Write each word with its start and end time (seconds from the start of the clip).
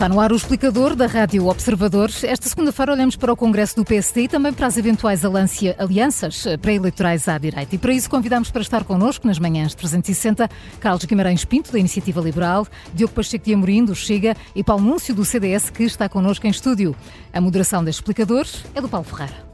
Está 0.00 0.08
no 0.08 0.18
ar 0.18 0.32
o 0.32 0.34
explicador 0.34 0.96
da 0.96 1.06
Rádio 1.06 1.46
Observadores. 1.46 2.24
Esta 2.24 2.48
segunda-feira 2.48 2.90
olhamos 2.90 3.16
para 3.16 3.34
o 3.34 3.36
Congresso 3.36 3.76
do 3.76 3.84
PSD 3.84 4.22
e 4.22 4.28
também 4.28 4.50
para 4.50 4.66
as 4.66 4.78
eventuais 4.78 5.26
alianças 5.26 6.46
pré-eleitorais 6.62 7.28
à 7.28 7.36
direita. 7.36 7.74
E 7.74 7.78
para 7.78 7.92
isso 7.92 8.08
convidamos 8.08 8.50
para 8.50 8.62
estar 8.62 8.82
connosco 8.82 9.26
nas 9.26 9.38
manhãs 9.38 9.74
360 9.74 10.48
Carlos 10.80 11.04
Guimarães 11.04 11.44
Pinto, 11.44 11.70
da 11.70 11.78
Iniciativa 11.78 12.18
Liberal, 12.18 12.66
Diogo 12.94 13.12
Pacheco 13.12 13.44
de 13.44 13.52
Amorim, 13.52 13.84
do 13.84 13.94
Chega 13.94 14.34
e 14.56 14.64
Paulo 14.64 14.82
Núncio, 14.82 15.14
do 15.14 15.22
CDS, 15.22 15.68
que 15.68 15.82
está 15.82 16.08
connosco 16.08 16.46
em 16.46 16.50
estúdio. 16.50 16.96
A 17.30 17.38
moderação 17.38 17.84
deste 17.84 17.98
explicador 17.98 18.46
é 18.74 18.80
do 18.80 18.88
Paulo 18.88 19.04
Ferreira. 19.04 19.50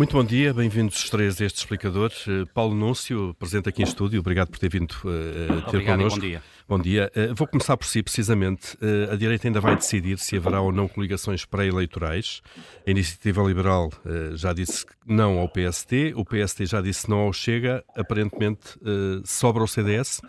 Muito 0.00 0.16
bom 0.16 0.24
dia, 0.24 0.54
bem-vindos 0.54 0.96
os 0.96 1.10
três 1.10 1.38
a 1.42 1.44
este 1.44 1.58
explicador. 1.58 2.10
Uh, 2.26 2.46
Paulo 2.54 2.74
Núncio, 2.74 3.36
presente 3.38 3.68
aqui 3.68 3.82
em 3.82 3.84
estúdio, 3.84 4.20
obrigado 4.20 4.48
por 4.48 4.58
ter 4.58 4.70
vindo 4.70 4.92
uh, 4.92 5.60
ter 5.70 5.76
obrigado 5.76 5.98
connosco. 5.98 6.18
bom 6.18 6.26
dia. 6.26 6.42
Bom 6.66 6.78
dia. 6.78 7.12
Uh, 7.14 7.34
vou 7.34 7.46
começar 7.46 7.76
por 7.76 7.84
si, 7.84 8.02
precisamente. 8.02 8.78
a 9.12 9.14
direita 9.14 9.46
ainda 9.46 9.60
vai 9.60 9.76
decidir 9.76 10.18
se 10.18 10.38
haverá 10.38 10.62
ou 10.62 10.72
não 10.72 10.88
coligações 10.88 11.44
pré-eleitorais. 11.44 12.40
A 12.86 12.90
Iniciativa 12.90 13.42
Liberal 13.42 13.90
já 14.36 14.54
disse 14.54 14.86
não 15.06 15.38
ao 15.38 15.46
PST, 15.46 16.14
o 16.16 16.24
PST 16.24 16.64
já 16.64 16.80
disse 16.80 17.10
não 17.10 17.18
ao 17.18 17.32
Chega, 17.34 17.84
aparentemente 17.94 18.78
sobra 19.26 19.62
o 19.62 19.68
CDS. 19.68 20.22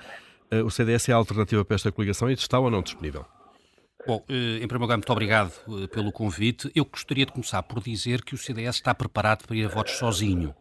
o 0.65 0.70
CDS 0.70 1.07
é 1.07 1.13
a 1.13 1.15
alternativa 1.15 1.63
para 1.63 1.76
esta 1.76 1.93
coligação 1.93 2.29
e 2.29 2.34
está 2.34 2.59
ou 2.59 2.70
não 2.70 2.81
disponível? 2.81 3.26
Bom, 4.08 4.23
eh, 4.28 4.55
em 4.55 4.68
primeiro 4.68 4.82
lugar, 4.82 4.98
muito 4.98 5.12
obrigado 5.12 5.54
eh, 5.84 5.88
pelo 5.88 6.12
convite. 6.12 6.72
Eu 6.73 6.86
gostaria 6.86 7.26
de 7.26 7.32
começar 7.32 7.62
por 7.64 7.82
dizer 7.82 8.24
que 8.24 8.34
o 8.34 8.38
CDS 8.38 8.76
está 8.76 8.96
preparado 8.96 9.46
para 9.46 9.55
ir 9.55 9.66
a 9.66 9.68
votos 9.68 9.94
sozinho 9.94 10.55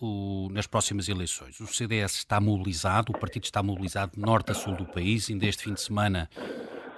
uh, 0.00 0.48
nas 0.50 0.66
próximas 0.66 1.08
eleições. 1.08 1.58
O 1.60 1.66
CDS 1.66 2.16
está 2.16 2.40
mobilizado, 2.40 3.12
o 3.12 3.18
partido 3.18 3.44
está 3.44 3.62
mobilizado 3.62 4.12
de 4.14 4.20
norte 4.20 4.52
a 4.52 4.54
sul 4.54 4.74
do 4.74 4.84
país. 4.84 5.28
Ainda 5.30 5.46
este 5.46 5.64
fim 5.64 5.74
de 5.74 5.80
semana 5.80 6.28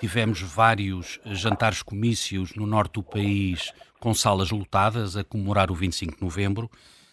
tivemos 0.00 0.40
vários 0.40 1.18
jantares 1.26 1.82
comícios 1.82 2.54
no 2.54 2.66
norte 2.66 2.94
do 2.94 3.02
país 3.02 3.72
com 4.00 4.12
salas 4.12 4.50
lotadas 4.50 5.16
a 5.16 5.24
comemorar 5.24 5.70
o 5.70 5.74
25 5.74 6.16
de 6.16 6.22
novembro. 6.22 6.70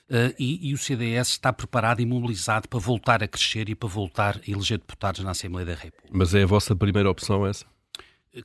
Uh, 0.10 0.36
e, 0.38 0.70
e, 0.70 0.74
o 0.74 0.78
CDS 0.78 1.30
está 1.30 1.54
preparado 1.54 2.02
e 2.02 2.06
mobilizado 2.06 2.68
para 2.68 2.80
voltar 2.80 3.24
a 3.24 3.28
crescer 3.30 3.70
e 3.70 3.76
para 3.76 3.88
voltar 3.88 4.42
a 4.46 4.52
eleger 4.52 4.78
deputados 4.78 5.24
na 5.24 5.32
Assembleia 5.32 5.66
da 5.68 5.74
República. 5.74 6.10
Mas 6.12 6.36
é 6.36 6.44
a 6.44 6.46
vossa 6.46 6.76
primeira 6.76 7.10
opção 7.10 7.48
essa? 7.48 7.66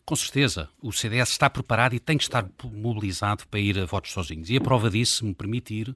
Com 0.04 0.16
certeza, 0.16 0.68
o 0.82 0.92
CDS 0.92 1.30
está 1.30 1.48
preparado 1.48 1.94
e 1.94 2.00
tem 2.00 2.18
que 2.18 2.24
estar 2.24 2.48
mobilizado 2.64 3.46
para 3.46 3.60
ir 3.60 3.78
a 3.78 3.86
votos 3.86 4.10
sozinhos. 4.10 4.50
E 4.50 4.56
a 4.56 4.60
prova 4.60 4.90
disso, 4.90 5.18
se 5.18 5.24
me 5.24 5.32
permitir, 5.32 5.94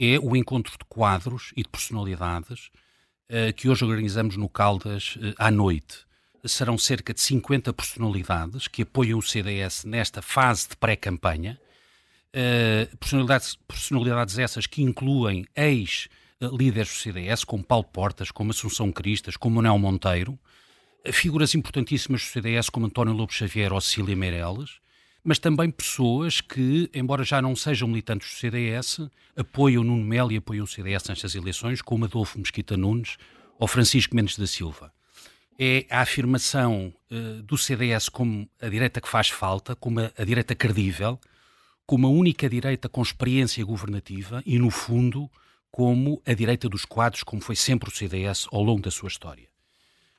é 0.00 0.18
o 0.18 0.34
encontro 0.34 0.72
de 0.72 0.84
quadros 0.88 1.52
e 1.54 1.62
de 1.62 1.68
personalidades 1.68 2.70
uh, 3.28 3.52
que 3.54 3.68
hoje 3.68 3.84
organizamos 3.84 4.36
no 4.36 4.48
Caldas 4.48 5.16
uh, 5.16 5.34
à 5.36 5.50
noite. 5.50 6.06
Serão 6.44 6.78
cerca 6.78 7.12
de 7.12 7.20
50 7.20 7.72
personalidades 7.74 8.66
que 8.66 8.82
apoiam 8.82 9.18
o 9.18 9.22
CDS 9.22 9.84
nesta 9.84 10.22
fase 10.22 10.70
de 10.70 10.76
pré-campanha. 10.76 11.60
Uh, 12.28 12.96
personalidades, 12.96 13.56
personalidades 13.66 14.38
essas 14.38 14.66
que 14.66 14.80
incluem 14.80 15.44
ex-líderes 15.54 16.88
do 16.88 16.94
CDS, 16.94 17.44
como 17.44 17.62
Paulo 17.62 17.84
Portas, 17.84 18.30
como 18.30 18.52
Assunção 18.52 18.90
Cristas, 18.90 19.36
como 19.36 19.56
Manuel 19.56 19.78
Monteiro, 19.78 20.38
figuras 21.06 21.54
importantíssimas 21.54 22.22
do 22.22 22.26
CDS 22.26 22.68
como 22.68 22.86
António 22.86 23.14
Lobo 23.14 23.32
Xavier 23.32 23.72
ou 23.72 23.80
Cecília 23.80 24.16
Meirelles, 24.16 24.80
mas 25.22 25.38
também 25.38 25.70
pessoas 25.70 26.40
que, 26.40 26.90
embora 26.94 27.24
já 27.24 27.42
não 27.42 27.54
sejam 27.54 27.88
militantes 27.88 28.30
do 28.30 28.36
CDS, 28.36 29.00
apoiam 29.36 29.84
Nuno 29.84 30.04
Melo 30.04 30.32
e 30.32 30.36
apoiam 30.36 30.64
o 30.64 30.66
CDS 30.66 31.08
nestas 31.08 31.34
eleições, 31.34 31.82
como 31.82 32.04
Adolfo 32.04 32.38
Mesquita 32.38 32.76
Nunes 32.76 33.16
ou 33.58 33.68
Francisco 33.68 34.14
Mendes 34.14 34.38
da 34.38 34.46
Silva. 34.46 34.92
É 35.58 35.86
a 35.90 36.00
afirmação 36.00 36.94
uh, 37.10 37.42
do 37.42 37.58
CDS 37.58 38.08
como 38.08 38.48
a 38.60 38.68
direita 38.68 39.00
que 39.00 39.08
faz 39.08 39.28
falta, 39.28 39.74
como 39.74 40.00
a, 40.00 40.12
a 40.16 40.24
direita 40.24 40.54
credível, 40.54 41.18
como 41.84 42.06
a 42.06 42.10
única 42.10 42.48
direita 42.48 42.88
com 42.88 43.02
experiência 43.02 43.64
governativa 43.64 44.42
e, 44.46 44.58
no 44.58 44.70
fundo, 44.70 45.28
como 45.70 46.22
a 46.24 46.32
direita 46.32 46.68
dos 46.68 46.84
quadros, 46.84 47.22
como 47.22 47.42
foi 47.42 47.56
sempre 47.56 47.88
o 47.88 47.92
CDS 47.92 48.46
ao 48.52 48.62
longo 48.62 48.82
da 48.82 48.90
sua 48.90 49.08
história. 49.08 49.48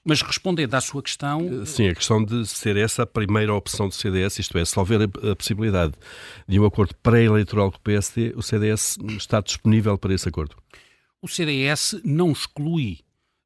Mas 0.03 0.21
respondendo 0.21 0.73
à 0.73 0.81
sua 0.81 1.03
questão. 1.03 1.61
Eh, 1.61 1.65
sim, 1.65 1.87
a 1.87 1.95
questão 1.95 2.23
de 2.23 2.45
ser 2.47 2.77
essa 2.77 3.03
a 3.03 3.05
primeira 3.05 3.53
opção 3.53 3.87
do 3.87 3.93
CDS, 3.93 4.39
isto 4.39 4.57
é, 4.57 4.63
se 4.63 4.79
houver 4.79 5.01
a, 5.03 5.35
possibilidade 5.35 5.93
de 6.47 6.59
um 6.59 6.65
acordo 6.65 6.95
pré-eleitoral 7.03 7.71
com 7.71 7.77
o 7.77 7.81
PSD, 7.81 8.33
o 8.35 8.41
CDS 8.41 8.97
está 9.17 9.41
disponível 9.41 9.97
para 9.97 10.13
esse 10.13 10.27
acordo? 10.27 10.55
O 11.21 11.27
CDS 11.27 11.99
não 12.03 12.31
exclui, 12.31 12.99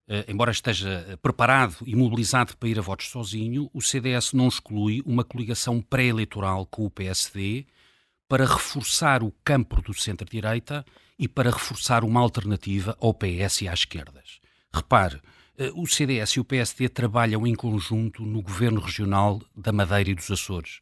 eh, 0.07 0.25
embora 0.27 0.51
esteja 0.51 1.17
preparado 1.21 1.77
e 1.87 1.95
mobilizado 1.95 2.55
para 2.55 2.69
ir 2.69 2.77
a 2.77 2.83
votos 2.83 3.09
sozinho, 3.09 3.69
o 3.73 3.81
CDS 3.81 4.33
não 4.33 4.47
exclui 4.47 5.01
uma 5.05 5.23
coligação 5.23 5.81
pré-eleitoral 5.81 6.67
com 6.67 6.85
o 6.85 6.89
PSD 6.89 7.65
para 8.27 8.45
reforçar 8.45 9.23
o 9.23 9.33
campo 9.43 9.81
do 9.81 9.93
centro-direita 9.93 10.85
e 11.17 11.27
para 11.27 11.51
reforçar 11.51 12.03
uma 12.03 12.19
alternativa 12.19 12.95
ao 12.99 13.13
PS 13.13 13.61
e 13.61 13.67
às 13.67 13.79
esquerdas. 13.79 14.39
Repare, 14.73 15.19
o 15.75 15.85
CDS 15.85 16.31
e 16.31 16.39
o 16.39 16.45
PSD 16.45 16.89
trabalham 16.89 17.45
em 17.45 17.53
conjunto 17.53 18.23
no 18.23 18.41
governo 18.41 18.79
regional 18.79 19.41
da 19.55 19.71
Madeira 19.71 20.09
e 20.09 20.15
dos 20.15 20.29
Açores. 20.31 20.81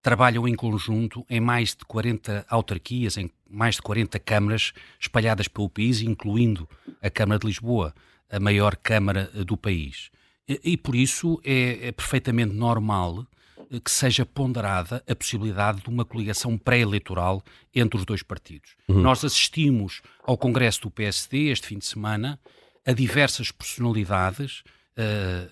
Trabalham 0.00 0.46
em 0.46 0.54
conjunto 0.54 1.24
em 1.28 1.40
mais 1.40 1.70
de 1.70 1.84
40 1.84 2.46
autarquias, 2.48 3.16
em 3.16 3.30
mais 3.48 3.76
de 3.76 3.82
40 3.82 4.18
câmaras 4.18 4.72
espalhadas 4.98 5.46
pelo 5.48 5.68
país, 5.68 6.00
incluindo 6.00 6.68
a 7.00 7.10
Câmara 7.10 7.38
de 7.38 7.46
Lisboa, 7.46 7.94
a 8.30 8.40
maior 8.40 8.76
Câmara 8.76 9.30
eh, 9.34 9.44
do 9.44 9.56
país. 9.56 10.10
E, 10.48 10.60
e 10.64 10.76
por 10.76 10.96
isso 10.96 11.40
é, 11.44 11.88
é 11.88 11.92
perfeitamente 11.92 12.54
normal 12.54 13.26
eh, 13.70 13.78
que 13.78 13.90
seja 13.90 14.24
ponderada 14.24 15.04
a 15.06 15.14
possibilidade 15.14 15.82
de 15.82 15.88
uma 15.88 16.04
coligação 16.04 16.56
pré-eleitoral 16.56 17.42
entre 17.74 17.98
os 17.98 18.04
dois 18.04 18.22
partidos. 18.22 18.74
Uhum. 18.88 19.02
Nós 19.02 19.24
assistimos 19.24 20.00
ao 20.24 20.38
Congresso 20.38 20.82
do 20.82 20.90
PSD 20.90 21.50
este 21.50 21.66
fim 21.66 21.78
de 21.78 21.86
semana 21.86 22.40
a 22.84 22.92
diversas 22.92 23.50
personalidades, 23.50 24.62
uh, 24.98 25.50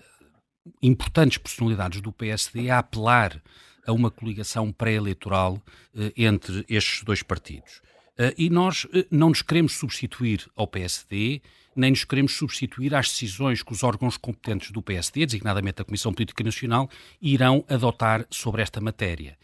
importantes 0.81 1.37
personalidades 1.37 2.01
do 2.01 2.11
PSD, 2.11 2.69
a 2.69 2.79
apelar 2.79 3.41
a 3.85 3.91
uma 3.93 4.11
coligação 4.11 4.71
pré-eleitoral 4.71 5.55
uh, 5.55 6.11
entre 6.15 6.65
estes 6.69 7.03
dois 7.03 7.23
partidos. 7.23 7.81
Uh, 8.19 8.33
e 8.37 8.49
nós 8.49 8.85
não 9.09 9.29
nos 9.29 9.41
queremos 9.41 9.73
substituir 9.73 10.45
ao 10.55 10.67
PSD, 10.67 11.41
nem 11.73 11.91
nos 11.91 12.03
queremos 12.03 12.35
substituir 12.35 12.93
às 12.93 13.07
decisões 13.07 13.63
que 13.63 13.71
os 13.71 13.81
órgãos 13.81 14.17
competentes 14.17 14.71
do 14.71 14.81
PSD, 14.81 15.25
designadamente 15.25 15.81
a 15.81 15.85
Comissão 15.85 16.13
Política 16.13 16.43
Nacional, 16.43 16.89
irão 17.21 17.63
adotar 17.69 18.25
sobre 18.29 18.61
esta 18.61 18.81
matéria. 18.81 19.37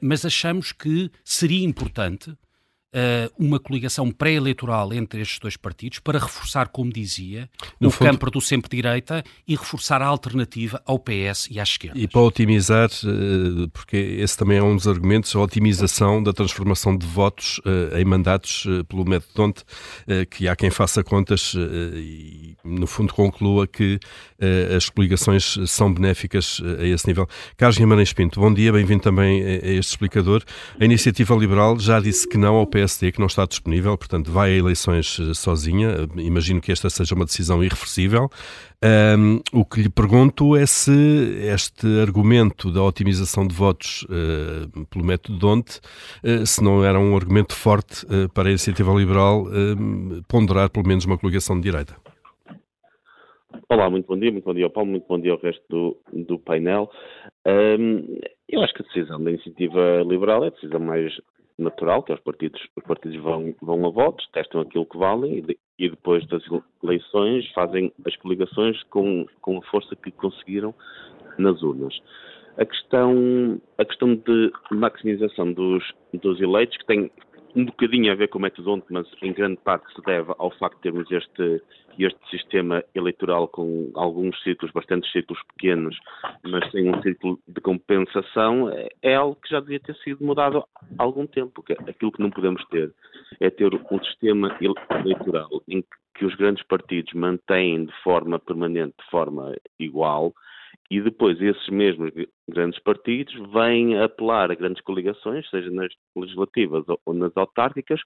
mas 0.00 0.24
achamos 0.24 0.72
que 0.72 1.10
seria 1.22 1.62
importante 1.62 2.34
uma 3.38 3.60
coligação 3.60 4.10
pré-eleitoral 4.10 4.92
entre 4.92 5.20
estes 5.20 5.38
dois 5.38 5.56
partidos 5.56 6.00
para 6.00 6.18
reforçar, 6.18 6.68
como 6.68 6.92
dizia, 6.92 7.48
no 7.80 7.88
o 7.88 7.90
fundo... 7.90 8.10
campo 8.10 8.30
do 8.30 8.40
sempre-direita 8.40 9.22
e 9.46 9.54
reforçar 9.54 10.02
a 10.02 10.06
alternativa 10.06 10.82
ao 10.84 10.98
PS 10.98 11.48
e 11.50 11.60
à 11.60 11.62
esquerda. 11.62 11.98
E 11.98 12.08
para 12.08 12.20
otimizar, 12.20 12.88
uh, 13.04 13.68
porque 13.68 13.96
esse 13.96 14.36
também 14.36 14.58
é 14.58 14.62
um 14.62 14.74
dos 14.74 14.88
argumentos, 14.88 15.34
a 15.36 15.40
otimização 15.40 16.22
da 16.22 16.32
transformação 16.32 16.96
de 16.96 17.06
votos 17.06 17.58
uh, 17.58 17.96
em 17.96 18.04
mandatos 18.04 18.66
pelo 18.88 19.04
método 19.04 19.32
Donte, 19.34 19.64
que 20.30 20.48
há 20.48 20.56
quem 20.56 20.70
faça 20.70 21.04
contas 21.04 21.54
e, 21.54 22.56
no 22.64 22.86
fundo, 22.86 23.14
conclua 23.14 23.66
que 23.66 23.98
as 24.76 24.88
coligações 24.88 25.58
são 25.66 25.92
benéficas 25.92 26.60
a 26.78 26.84
esse 26.84 27.06
nível. 27.06 27.28
Carlos 27.56 27.78
Guimarães 27.78 28.12
Pinto, 28.12 28.40
bom 28.40 28.52
dia, 28.52 28.72
bem-vindo 28.72 29.02
também 29.02 29.42
a 29.42 29.72
este 29.72 29.90
explicador. 29.90 30.42
A 30.78 30.84
Iniciativa 30.84 31.34
Liberal 31.34 31.78
já 31.78 32.00
disse 32.00 32.28
que 32.28 32.36
não 32.36 32.56
ao 32.56 32.66
PS 32.66 32.79
PSD 32.80 33.12
que 33.12 33.18
não 33.18 33.26
está 33.26 33.44
disponível, 33.44 33.96
portanto 33.98 34.30
vai 34.30 34.52
a 34.52 34.56
eleições 34.56 35.18
eh, 35.20 35.34
sozinha. 35.34 36.08
Imagino 36.16 36.60
que 36.60 36.72
esta 36.72 36.88
seja 36.88 37.14
uma 37.14 37.26
decisão 37.26 37.62
irreversível. 37.62 38.30
Um, 38.82 39.40
o 39.52 39.64
que 39.64 39.82
lhe 39.82 39.90
pergunto 39.90 40.56
é 40.56 40.64
se 40.64 40.90
este 41.52 41.86
argumento 42.00 42.72
da 42.72 42.82
otimização 42.82 43.46
de 43.46 43.54
votos 43.54 44.04
uh, 44.04 44.86
pelo 44.86 45.04
método 45.04 45.38
Donte, 45.38 45.80
uh, 46.24 46.46
se 46.46 46.64
não 46.64 46.82
era 46.82 46.98
um 46.98 47.14
argumento 47.14 47.54
forte 47.54 48.06
uh, 48.06 48.32
para 48.32 48.48
a 48.48 48.50
iniciativa 48.50 48.90
liberal 48.94 49.44
ponderar 50.26 50.70
pelo 50.70 50.86
menos 50.86 51.04
uma 51.04 51.18
coligação 51.18 51.56
de 51.56 51.70
direita. 51.70 51.94
Olá, 53.68 53.90
muito 53.90 54.06
bom 54.06 54.18
dia, 54.18 54.32
muito 54.32 54.44
bom 54.44 54.54
dia 54.54 54.64
ao 54.64 54.70
Paulo, 54.70 54.90
muito 54.90 55.06
bom 55.06 55.20
dia 55.20 55.32
ao 55.32 55.38
resto 55.38 55.62
do, 55.68 55.96
do 56.12 56.38
painel. 56.38 56.90
Um, 57.46 58.18
eu 58.48 58.62
acho 58.62 58.72
que 58.72 58.82
a 58.82 58.86
decisão 58.86 59.22
da 59.22 59.30
iniciativa 59.30 60.02
liberal 60.06 60.44
é 60.44 60.48
a 60.48 60.50
decisão 60.50 60.80
mais 60.80 61.12
natural, 61.62 62.02
que 62.02 62.12
é 62.12 62.14
os 62.14 62.20
partidos, 62.20 62.60
os 62.76 62.84
partidos 62.84 63.20
vão, 63.22 63.54
vão 63.60 63.86
a 63.86 63.90
votos, 63.90 64.26
testam 64.32 64.60
aquilo 64.60 64.86
que 64.86 64.98
valem 64.98 65.38
e, 65.38 65.42
de, 65.42 65.58
e 65.78 65.88
depois 65.88 66.26
das 66.26 66.42
eleições 66.82 67.50
fazem 67.52 67.92
as 68.06 68.16
coligações 68.16 68.82
com, 68.84 69.26
com 69.40 69.58
a 69.58 69.62
força 69.62 69.94
que 69.96 70.10
conseguiram 70.10 70.74
nas 71.38 71.62
urnas. 71.62 71.98
A 72.56 72.64
questão, 72.64 73.60
a 73.78 73.84
questão 73.84 74.14
de 74.14 74.52
maximização 74.72 75.52
dos, 75.52 75.84
dos 76.14 76.40
eleitos, 76.40 76.76
que 76.76 76.86
tem 76.86 77.10
um 77.54 77.64
bocadinho 77.64 78.12
a 78.12 78.14
ver 78.14 78.28
com 78.28 78.38
o 78.38 78.42
método 78.42 78.72
onde, 78.72 78.84
mas 78.90 79.06
em 79.22 79.32
grande 79.32 79.58
parte 79.64 79.92
se 79.94 80.02
deve 80.02 80.32
ao 80.38 80.50
facto 80.52 80.76
de 80.76 80.82
termos 80.82 81.10
este 81.10 81.62
este 82.04 82.18
sistema 82.30 82.82
eleitoral 82.94 83.48
com 83.48 83.90
alguns 83.94 84.40
ciclos, 84.42 84.72
bastantes 84.72 85.10
ciclos 85.12 85.40
pequenos, 85.54 85.98
mas 86.44 86.70
sem 86.70 86.88
um 86.88 87.02
ciclo 87.02 87.38
de 87.46 87.60
compensação, 87.60 88.70
é, 88.70 88.88
é 89.02 89.14
algo 89.14 89.36
que 89.36 89.50
já 89.50 89.60
devia 89.60 89.80
ter 89.80 89.94
sido 89.96 90.24
mudado 90.24 90.64
há 90.98 91.02
algum 91.02 91.26
tempo. 91.26 91.64
Aquilo 91.88 92.12
que 92.12 92.22
não 92.22 92.30
podemos 92.30 92.64
ter 92.66 92.92
é 93.40 93.50
ter 93.50 93.72
um 93.74 94.04
sistema 94.04 94.56
eleitoral 94.60 95.48
em 95.68 95.84
que 96.14 96.24
os 96.24 96.34
grandes 96.34 96.62
partidos 96.64 97.12
mantêm 97.14 97.86
de 97.86 97.92
forma 98.02 98.38
permanente, 98.38 98.94
de 98.98 99.10
forma 99.10 99.54
igual, 99.78 100.34
e 100.90 101.00
depois 101.00 101.40
esses 101.40 101.68
mesmos 101.68 102.10
grandes 102.48 102.80
partidos 102.80 103.32
vêm 103.52 103.98
apelar 103.98 104.50
a 104.50 104.54
grandes 104.54 104.82
coligações, 104.82 105.48
seja 105.48 105.70
nas 105.70 105.92
legislativas 106.16 106.84
ou 107.06 107.14
nas 107.14 107.34
autárquicas, 107.36 108.00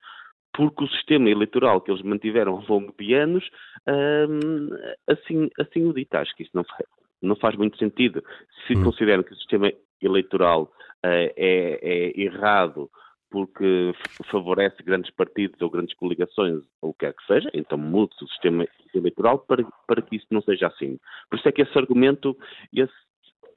porque 0.54 0.84
o 0.84 0.88
sistema 0.88 1.28
eleitoral 1.28 1.80
que 1.80 1.90
eles 1.90 2.02
mantiveram 2.02 2.52
ao 2.52 2.64
longo 2.66 2.94
de 2.98 3.12
anos 3.12 3.44
hum, 3.88 4.70
assim, 5.08 5.50
assim 5.60 5.84
o 5.84 5.92
dita. 5.92 6.20
Acho 6.20 6.34
que 6.36 6.44
isso 6.44 6.52
não 6.54 6.64
faz, 6.64 6.86
não 7.20 7.36
faz 7.36 7.56
muito 7.56 7.76
sentido. 7.76 8.24
Se 8.66 8.74
hum. 8.74 8.84
consideram 8.84 9.22
que 9.22 9.32
o 9.32 9.36
sistema 9.36 9.70
eleitoral 10.00 10.62
uh, 11.04 11.32
é, 11.36 11.78
é 11.82 12.20
errado 12.20 12.88
porque 13.30 13.92
favorece 14.30 14.80
grandes 14.84 15.10
partidos 15.10 15.60
ou 15.60 15.68
grandes 15.68 15.92
coligações, 15.96 16.62
ou 16.80 16.90
o 16.90 16.94
que 16.94 17.00
quer 17.00 17.14
que 17.14 17.26
seja, 17.26 17.50
então 17.52 17.76
mude 17.76 18.14
o 18.22 18.28
sistema 18.28 18.64
eleitoral 18.94 19.40
para, 19.40 19.64
para 19.88 20.00
que 20.02 20.14
isso 20.14 20.26
não 20.30 20.40
seja 20.40 20.68
assim. 20.68 21.00
Por 21.28 21.40
isso 21.40 21.48
é 21.48 21.50
que 21.50 21.62
esse 21.62 21.76
argumento, 21.76 22.36
esse 22.72 22.92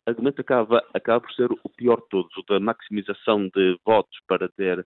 argumento 0.08 0.42
acaba, 0.42 0.84
acaba 0.94 1.22
por 1.22 1.32
ser 1.34 1.50
o 1.52 1.70
pior 1.76 1.98
de 1.98 2.10
todos, 2.10 2.32
o 2.38 2.44
da 2.48 2.60
maximização 2.60 3.50
de 3.54 3.78
votos 3.86 4.18
para 4.28 4.48
ter, 4.50 4.80
uh, 4.80 4.86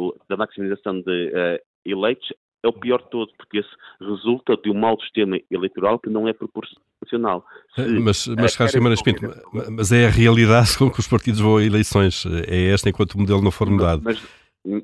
o, 0.00 0.14
da 0.28 0.36
maximização 0.36 1.00
de 1.00 1.28
uh, 1.28 1.58
eleitos, 1.84 2.32
é 2.62 2.68
o 2.68 2.72
pior 2.72 3.02
de 3.02 3.10
todos, 3.10 3.34
porque 3.36 3.58
esse 3.58 3.70
resulta 4.00 4.56
de 4.56 4.70
um 4.70 4.74
mau 4.74 5.00
sistema 5.00 5.38
eleitoral 5.50 5.98
que 5.98 6.10
não 6.10 6.28
é 6.28 6.32
proporcional. 6.32 7.44
Se, 7.74 7.82
mas, 8.00 8.26
mas, 8.26 8.54
Racha 8.54 8.76
Guimarães 8.76 9.02
Pinto, 9.02 9.22
mas 9.70 9.90
é 9.90 10.06
a 10.06 10.10
realidade 10.10 10.76
com 10.78 10.90
que 10.90 11.00
os 11.00 11.08
partidos 11.08 11.40
vão 11.40 11.56
a 11.56 11.64
eleições, 11.64 12.24
é 12.46 12.70
esta 12.70 12.88
enquanto 12.88 13.14
o 13.14 13.18
modelo 13.18 13.42
não 13.42 13.50
for 13.50 13.68
mudado. 13.68 14.02
Mas, 14.04 14.22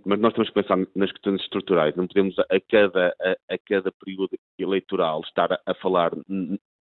mas 0.06 0.19
nós 0.19 0.33
temos 0.33 0.49
que 0.49 0.55
pensar 0.55 0.79
nas 0.94 1.12
questões 1.12 1.41
estruturais, 1.43 1.94
não 1.97 2.06
podemos 2.06 2.38
a 2.38 2.61
cada, 2.71 3.15
a, 3.21 3.55
a 3.55 3.59
cada 3.69 3.93
período 3.93 4.31
eleitoral 4.59 5.21
estar 5.21 5.53
a, 5.53 5.61
a 5.67 5.75
falar 5.75 6.12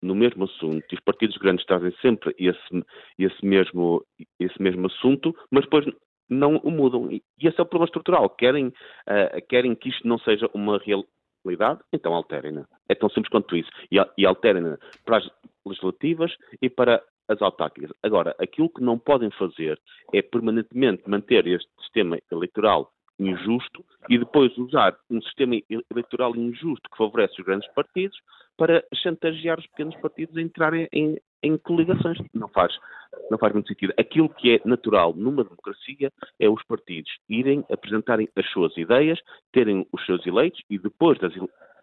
no 0.05 0.15
mesmo 0.15 0.45
assunto 0.45 0.85
e 0.91 0.95
os 0.95 1.01
partidos 1.01 1.37
grandes 1.37 1.65
trazem 1.65 1.91
sempre 2.01 2.33
esse, 2.37 2.85
esse, 3.17 3.45
mesmo, 3.45 4.05
esse 4.39 4.61
mesmo 4.61 4.87
assunto, 4.87 5.35
mas 5.51 5.63
depois 5.63 5.85
não 6.29 6.57
o 6.57 6.71
mudam. 6.71 7.11
E 7.11 7.21
esse 7.41 7.59
é 7.59 7.63
o 7.63 7.65
problema 7.65 7.85
estrutural. 7.85 8.29
Querem, 8.29 8.67
uh, 8.67 9.47
querem 9.49 9.75
que 9.75 9.89
isto 9.89 10.07
não 10.07 10.17
seja 10.19 10.49
uma 10.53 10.79
realidade, 10.79 11.81
então 11.91 12.13
alterem-na. 12.13 12.65
É 12.89 12.95
tão 12.95 13.09
simples 13.09 13.29
quanto 13.29 13.55
isso. 13.55 13.69
E, 13.91 13.97
e 14.17 14.25
alterem-na 14.25 14.77
para 15.03 15.17
as 15.17 15.29
legislativas 15.65 16.35
e 16.61 16.69
para 16.69 17.03
as 17.27 17.41
autárquicas. 17.41 17.91
Agora, 18.03 18.35
aquilo 18.39 18.69
que 18.69 18.83
não 18.83 18.99
podem 18.99 19.31
fazer 19.31 19.79
é 20.13 20.21
permanentemente 20.21 21.09
manter 21.09 21.47
este 21.47 21.69
sistema 21.81 22.19
eleitoral 22.31 22.91
injusto 23.19 23.83
e 24.09 24.17
depois 24.17 24.55
usar 24.57 24.95
um 25.09 25.21
sistema 25.21 25.55
eleitoral 25.89 26.35
injusto 26.35 26.89
que 26.89 26.97
favorece 26.97 27.39
os 27.39 27.45
grandes 27.45 27.71
partidos 27.73 28.17
para 28.57 28.83
chantagear 28.93 29.59
os 29.59 29.67
pequenos 29.67 29.95
partidos 29.97 30.35
a 30.37 30.41
entrarem 30.41 30.87
em, 30.91 31.17
em 31.43 31.57
coligações. 31.57 32.17
Não 32.33 32.47
faz, 32.49 32.73
não 33.29 33.37
faz 33.37 33.53
muito 33.53 33.67
sentido. 33.67 33.93
Aquilo 33.97 34.29
que 34.29 34.55
é 34.55 34.61
natural 34.65 35.13
numa 35.13 35.43
democracia 35.43 36.11
é 36.39 36.49
os 36.49 36.63
partidos 36.63 37.11
irem 37.29 37.65
apresentarem 37.71 38.29
as 38.35 38.49
suas 38.51 38.75
ideias, 38.77 39.19
terem 39.51 39.85
os 39.91 40.05
seus 40.05 40.25
eleitos 40.25 40.61
e 40.69 40.77
depois 40.77 41.19
das 41.19 41.33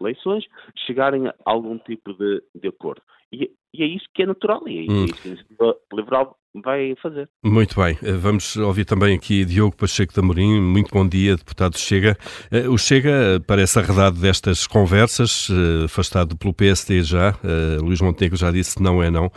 eleições 0.01 0.45
chegarem 0.87 1.29
a 1.29 1.35
algum 1.45 1.79
tipo 1.79 2.13
de, 2.15 2.43
de 2.55 2.69
acordo. 2.69 3.03
E, 3.33 3.51
e, 3.73 3.83
é 3.83 3.87
isso 3.87 4.07
que 4.15 4.23
é 4.23 4.27
natural 4.27 4.67
e 4.69 4.87
é, 4.87 4.91
hum. 4.91 5.05
isso 5.05 5.23
que 5.23 5.29
a 5.29 5.33
iniciativa 5.33 5.77
liberal 5.93 6.37
vai 6.55 6.95
fazer. 7.03 7.29
Muito 7.43 7.81
bem. 7.81 7.97
Eh, 8.03 8.13
vamos 8.13 8.57
ouvir 8.57 8.85
também 8.85 9.17
aqui 9.17 9.45
Diogo 9.45 9.77
Pacheco 9.77 10.13
de 10.13 10.21
Amorim. 10.21 10.61
Muito 10.61 10.91
bom 10.93 11.07
dia, 11.07 11.37
deputado 11.37 11.79
Chega. 11.79 12.17
Eh, 12.51 12.69
o 12.69 12.77
Chega 12.77 13.43
parece 13.47 13.79
arredado 13.79 14.19
destas 14.21 14.67
conversas, 14.67 15.49
eh, 15.51 15.85
afastado 15.85 16.37
pelo 16.37 16.53
PSD 16.53 17.03
já. 17.03 17.35
Luís 17.81 18.01
Montenegro 18.01 18.37
já 18.37 18.51
disse 18.51 18.83
não 18.83 19.03
é 19.03 19.11
não 19.11 19.31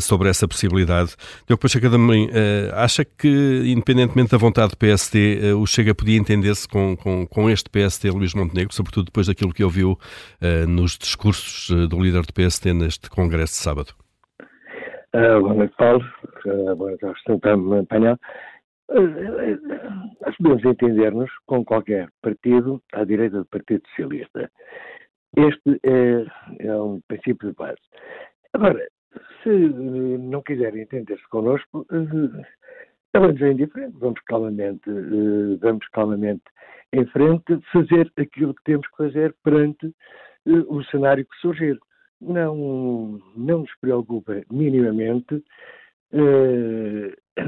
sobre 0.00 0.28
essa 0.28 0.46
possibilidade. 0.46 1.14
Diogo 1.46 1.60
Pacheco 1.60 1.88
de 1.88 1.94
Amorim, 1.94 2.28
acha 2.74 3.04
que, 3.04 3.62
independentemente 3.66 4.30
da 4.30 4.38
vontade 4.38 4.70
do 4.70 4.76
PSD, 4.76 5.52
o 5.54 5.66
Chega 5.66 5.94
podia 5.94 6.18
entender-se 6.18 6.68
com, 6.68 6.96
com, 6.96 7.26
com 7.26 7.50
este 7.50 7.68
PSD, 7.70 8.10
Luís 8.10 8.34
Montenegro, 8.34 8.74
sobretudo 8.74 9.06
depois 9.06 9.26
daquilo 9.26 9.52
que 9.52 9.64
ouviu 9.64 9.98
nos 10.68 10.96
discursos 10.98 11.68
do 11.88 12.00
líder 12.00 12.22
do 12.22 12.32
PSD 12.32 12.72
neste 12.72 13.10
congresso 13.10 13.54
de 13.54 13.58
sábado? 13.58 14.01
Uh, 15.14 15.42
boa 15.42 15.52
noite, 15.52 15.74
Paulo. 15.76 16.02
Uh, 16.46 16.74
boa 16.74 16.90
noite 16.92 17.04
ao 17.04 17.84
painel. 17.86 18.18
Uh, 18.88 19.60
nós 20.22 20.34
podemos 20.38 20.64
entender-nos 20.64 21.30
com 21.44 21.62
qualquer 21.62 22.08
partido 22.22 22.82
à 22.94 23.04
direita 23.04 23.40
do 23.40 23.44
Partido 23.44 23.82
Socialista. 23.88 24.50
Este 25.36 25.80
é, 25.84 26.66
é 26.66 26.76
um 26.76 26.98
princípio 27.08 27.50
de 27.50 27.54
base. 27.54 27.80
Agora, 28.54 28.88
se 29.42 29.50
não 29.50 30.40
quiserem 30.40 30.80
entender-se 30.80 31.28
connosco, 31.28 31.86
vamos 33.12 33.42
é 33.42 33.50
indiferente, 33.50 33.96
vamos 33.98 34.20
calmamente, 34.22 34.90
vamos 35.60 35.86
calmamente 35.88 36.44
em 36.94 37.04
frente 37.08 37.60
fazer 37.70 38.10
aquilo 38.16 38.54
que 38.54 38.64
temos 38.64 38.86
que 38.88 38.96
fazer 38.96 39.34
perante 39.44 39.94
o 40.46 40.82
cenário 40.84 41.26
que 41.26 41.36
surgir 41.36 41.78
não, 42.22 43.20
não 43.36 43.58
nos 43.60 43.74
preocupa 43.80 44.42
minimamente, 44.50 45.42
eh, 46.12 47.14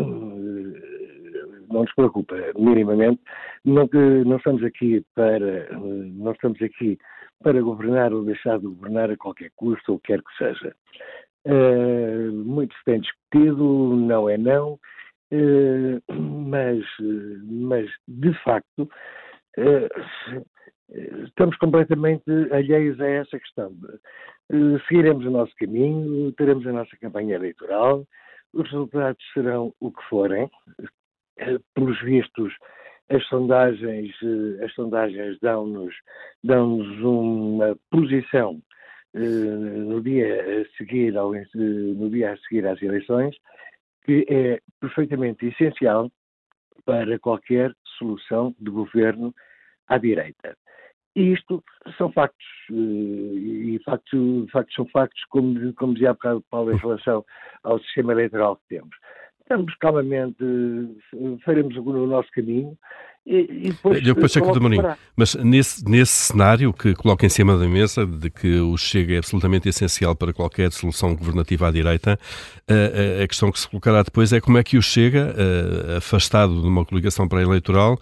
não 1.69 1.83
nos 1.83 1.95
preocupa 1.95 2.35
minimamente, 2.59 3.21
não, 3.65 3.89
não 4.27 4.37
estamos 4.37 4.63
aqui 4.65 5.05
para, 5.15 5.69
não 5.79 6.33
estamos 6.33 6.61
aqui 6.61 6.99
para 7.43 7.61
governar 7.61 8.13
ou 8.13 8.25
deixar 8.25 8.59
de 8.59 8.67
governar 8.67 9.11
a 9.11 9.17
qualquer 9.17 9.51
custo, 9.57 9.93
ou 9.93 10.01
quer 10.01 10.21
que 10.23 10.37
seja. 10.39 10.75
Uh, 11.47 12.33
muito 12.33 12.75
se 12.75 12.85
tem 12.87 13.01
discutido, 13.01 13.97
não 13.97 14.31
é 14.31 14.39
não, 14.39 14.79
uh, 15.31 16.13
mas, 16.49 16.83
mas 17.45 17.87
de 18.09 18.33
facto 18.43 18.89
estamos 21.25 21.57
completamente 21.57 22.25
alheios 22.53 23.01
a 23.01 23.07
essa 23.07 23.39
questão. 23.39 23.73
Eh, 24.51 24.79
seguiremos 24.89 25.25
o 25.25 25.31
nosso 25.31 25.55
caminho, 25.57 26.33
teremos 26.33 26.67
a 26.67 26.73
nossa 26.73 26.97
campanha 26.97 27.37
eleitoral, 27.37 28.07
os 28.53 28.71
resultados 28.71 29.25
serão 29.33 29.73
o 29.81 29.91
que 29.91 30.03
forem. 30.09 30.51
Eh, 31.39 31.59
pelos 31.75 32.01
vistos, 32.03 32.53
as 33.09 33.25
sondagens, 33.27 34.15
eh, 34.23 34.65
as 34.65 34.73
sondagens 34.75 35.39
dão-nos 35.41 35.95
dão 36.43 36.79
uma 36.79 37.77
posição 37.91 38.61
no 39.15 40.01
dia 40.03 40.43
a 40.43 40.77
seguir 40.77 41.17
ao, 41.17 41.33
no 41.55 42.11
dia 42.11 42.33
a 42.33 42.37
seguir 42.39 42.67
às 42.67 42.83
eleições 42.83 43.37
que 44.05 44.27
é 44.29 44.61
perfeitamente 44.81 45.47
essencial 45.47 46.11
para 46.85 47.19
qualquer 47.21 47.73
solução 47.97 48.55
de 48.59 48.71
governo 48.71 49.35
à 49.89 49.99
direita. 49.99 50.57
E 51.17 51.33
isto 51.33 51.63
são 51.97 52.11
factos, 52.11 52.45
eh, 52.71 52.75
e 52.75 53.81
factos, 53.85 54.51
factos 54.51 54.75
são 54.75 54.87
factos, 54.87 55.25
como, 55.29 55.73
como 55.75 55.95
dizia 55.95 56.11
há 56.11 56.15
bocado 56.15 56.45
Paulo, 56.51 56.73
em 56.73 56.77
relação 56.77 57.25
ao 57.63 57.79
sistema 57.81 58.13
eleitoral 58.13 58.57
que 58.57 58.77
temos. 58.77 58.97
Estamos 59.41 59.75
calmamente, 59.77 60.43
eh, 60.43 61.37
faremos 61.45 61.77
o 61.77 62.07
nosso 62.07 62.31
caminho 62.33 62.77
e, 63.27 63.37
e 63.39 63.71
depois. 63.71 64.07
Eu 64.07 64.15
depois 64.15 64.33
de 64.33 64.61
Marinho. 64.61 64.97
Mas 65.17 65.35
nesse, 65.37 65.85
nesse 65.89 66.13
cenário 66.13 66.73
que 66.73 66.95
coloca 66.95 67.25
em 67.25 67.29
cima 67.31 67.57
da 67.57 67.67
mesa, 67.67 68.05
de 68.05 68.29
que 68.29 68.59
o 68.61 68.77
Chega 68.77 69.15
é 69.15 69.19
absolutamente 69.19 69.69
essencial 69.69 70.15
para 70.15 70.33
qualquer 70.33 70.71
solução 70.73 71.17
governativa 71.17 71.69
à 71.69 71.71
direita, 71.71 72.19
a, 72.69 73.21
a, 73.21 73.25
a 73.25 73.29
questão 73.29 73.51
que 73.51 73.59
se 73.59 73.69
colocará 73.69 74.03
depois 74.03 74.33
é 74.33 74.41
como 74.41 74.59
é 74.59 74.63
que 74.63 74.77
o 74.77 74.83
Chega, 74.83 75.35
a, 75.35 75.99
afastado 75.99 76.61
de 76.61 76.67
uma 76.67 76.85
coligação 76.85 77.27
pré-eleitoral, 77.27 77.99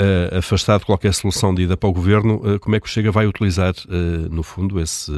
uh, 0.00 0.38
afastado 0.38 0.80
de 0.80 0.86
qualquer 0.86 1.12
solução 1.12 1.54
de 1.54 1.62
ida 1.62 1.76
para 1.76 1.88
o 1.88 1.92
governo, 1.92 2.36
uh, 2.36 2.60
como 2.60 2.76
é 2.76 2.80
que 2.80 2.86
o 2.86 2.88
Chega 2.88 3.10
vai 3.10 3.26
utilizar, 3.26 3.72
uh, 3.86 4.34
no 4.34 4.42
fundo, 4.42 4.80
esse, 4.80 5.12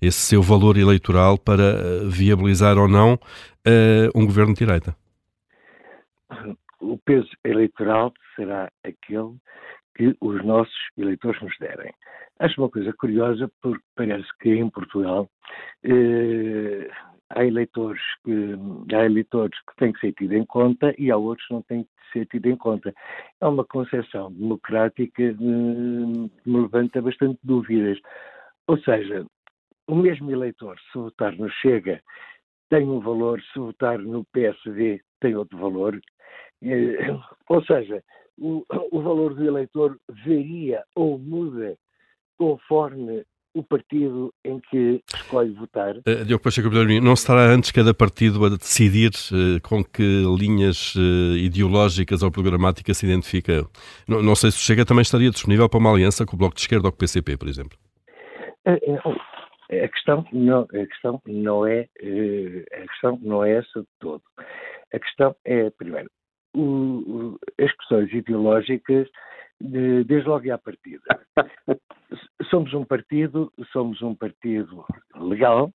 esse 0.00 0.18
seu 0.18 0.42
valor 0.42 0.76
eleitoral 0.76 1.38
para 1.38 2.04
viabilizar 2.08 2.78
ou 2.78 2.88
não 2.88 3.18
um 4.14 4.26
governo 4.26 4.52
de 4.52 4.58
direita? 4.58 4.94
O 6.80 6.98
peso 6.98 7.30
eleitoral 7.44 8.12
será 8.36 8.70
aquele 8.84 9.34
que 9.96 10.14
os 10.20 10.44
nossos 10.44 10.74
eleitores 10.98 11.40
nos 11.40 11.56
derem. 11.58 11.92
Acho 12.40 12.60
uma 12.60 12.68
coisa 12.68 12.92
curiosa 12.92 13.50
porque 13.62 13.82
parece 13.94 14.26
que 14.40 14.50
em 14.50 14.68
Portugal 14.68 15.30
há 17.30 17.44
eleitores 17.44 18.02
que 18.24 18.54
há 18.94 19.04
eleitores 19.04 19.58
que 19.60 19.76
têm 19.76 19.92
que 19.92 20.00
ser 20.00 20.12
tidos 20.12 20.36
em 20.36 20.44
conta 20.44 20.94
e 20.98 21.10
há 21.10 21.16
outros 21.16 21.46
que 21.46 21.54
não 21.54 21.62
têm 21.62 21.84
que 21.84 22.12
ser 22.12 22.26
tidos 22.26 22.52
em 22.52 22.56
conta. 22.56 22.94
É 23.40 23.46
uma 23.46 23.64
concepção 23.64 24.32
democrática 24.32 25.08
que 25.12 25.34
me 25.42 26.30
levanta 26.46 27.02
bastante 27.02 27.38
dúvidas. 27.42 27.98
Ou 28.66 28.78
seja, 28.78 29.26
o 29.86 29.94
mesmo 29.94 30.30
eleitor, 30.30 30.78
se 30.92 30.98
votar 30.98 31.36
no 31.36 31.50
Chega, 31.50 32.02
tem 32.70 32.88
um 32.88 33.00
valor, 33.00 33.42
se 33.52 33.58
votar 33.58 33.98
no 33.98 34.24
PSD, 34.26 35.00
tem 35.20 35.36
outro 35.36 35.58
valor. 35.58 36.00
Eh, 36.62 36.96
ou 37.48 37.64
seja, 37.64 38.02
o, 38.38 38.64
o 38.90 39.00
valor 39.02 39.34
do 39.34 39.44
eleitor 39.44 39.98
varia 40.24 40.82
ou 40.94 41.18
muda 41.18 41.76
conforme 42.36 43.24
o 43.54 43.62
partido 43.62 44.34
em 44.44 44.58
que 44.58 45.00
escolhe 45.14 45.52
votar. 45.54 45.96
Uh, 45.98 46.24
Diogo 46.26 46.42
Pacheco 46.42 46.68
não 46.68 47.12
estará 47.12 47.42
antes 47.42 47.70
cada 47.70 47.94
partido 47.94 48.44
a 48.44 48.50
decidir 48.50 49.10
uh, 49.32 49.60
com 49.62 49.82
que 49.84 50.22
linhas 50.38 50.94
uh, 50.96 51.36
ideológicas 51.36 52.22
ou 52.22 52.30
programáticas 52.30 52.98
se 52.98 53.06
identifica? 53.06 53.64
Não, 54.08 54.22
não, 54.22 54.34
sei 54.34 54.50
se 54.50 54.58
o 54.58 54.60
Chega 54.60 54.84
também 54.84 55.02
estaria 55.02 55.30
disponível 55.30 55.68
para 55.68 55.78
uma 55.78 55.92
aliança 55.92 56.26
com 56.26 56.34
o 56.34 56.38
Bloco 56.38 56.56
de 56.56 56.62
Esquerda 56.62 56.88
ou 56.88 56.92
com 56.92 56.96
o 56.96 56.98
PCP, 56.98 57.36
por 57.36 57.48
exemplo. 57.48 57.78
A 58.66 59.88
questão 59.88 60.26
não, 60.32 60.62
a 60.62 60.86
questão 60.86 61.22
não 61.26 61.66
é 61.66 61.88
a 62.72 62.86
questão 62.88 63.18
não 63.22 63.44
é 63.44 63.58
essa 63.58 63.80
de 63.80 63.88
todo. 64.00 64.22
A 64.92 64.98
questão 64.98 65.34
é 65.44 65.70
primeiro 65.70 66.10
o, 66.54 66.60
o, 66.60 67.38
as 67.60 67.72
questões 67.72 68.12
ideológicas 68.12 69.08
de, 69.60 70.04
desde 70.04 70.28
logo 70.28 70.52
à 70.52 70.58
partida. 70.58 71.02
somos 72.44 72.72
um 72.74 72.84
partido, 72.84 73.52
somos 73.72 74.00
um 74.02 74.14
partido 74.14 74.84
legal, 75.14 75.72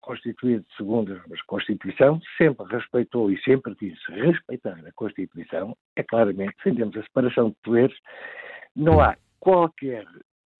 constituído 0.00 0.64
segundo 0.76 1.14
a 1.14 1.44
Constituição, 1.46 2.20
sempre 2.38 2.66
respeitou 2.66 3.30
e 3.30 3.40
sempre 3.42 3.74
disse 3.80 4.00
respeitar 4.12 4.78
a 4.86 4.92
Constituição, 4.92 5.76
é 5.96 6.02
claramente, 6.02 6.54
defendemos 6.56 6.96
a 6.96 7.02
separação 7.02 7.50
de 7.50 7.56
poderes, 7.62 7.98
não 8.76 9.00
há 9.00 9.16
qualquer 9.40 10.06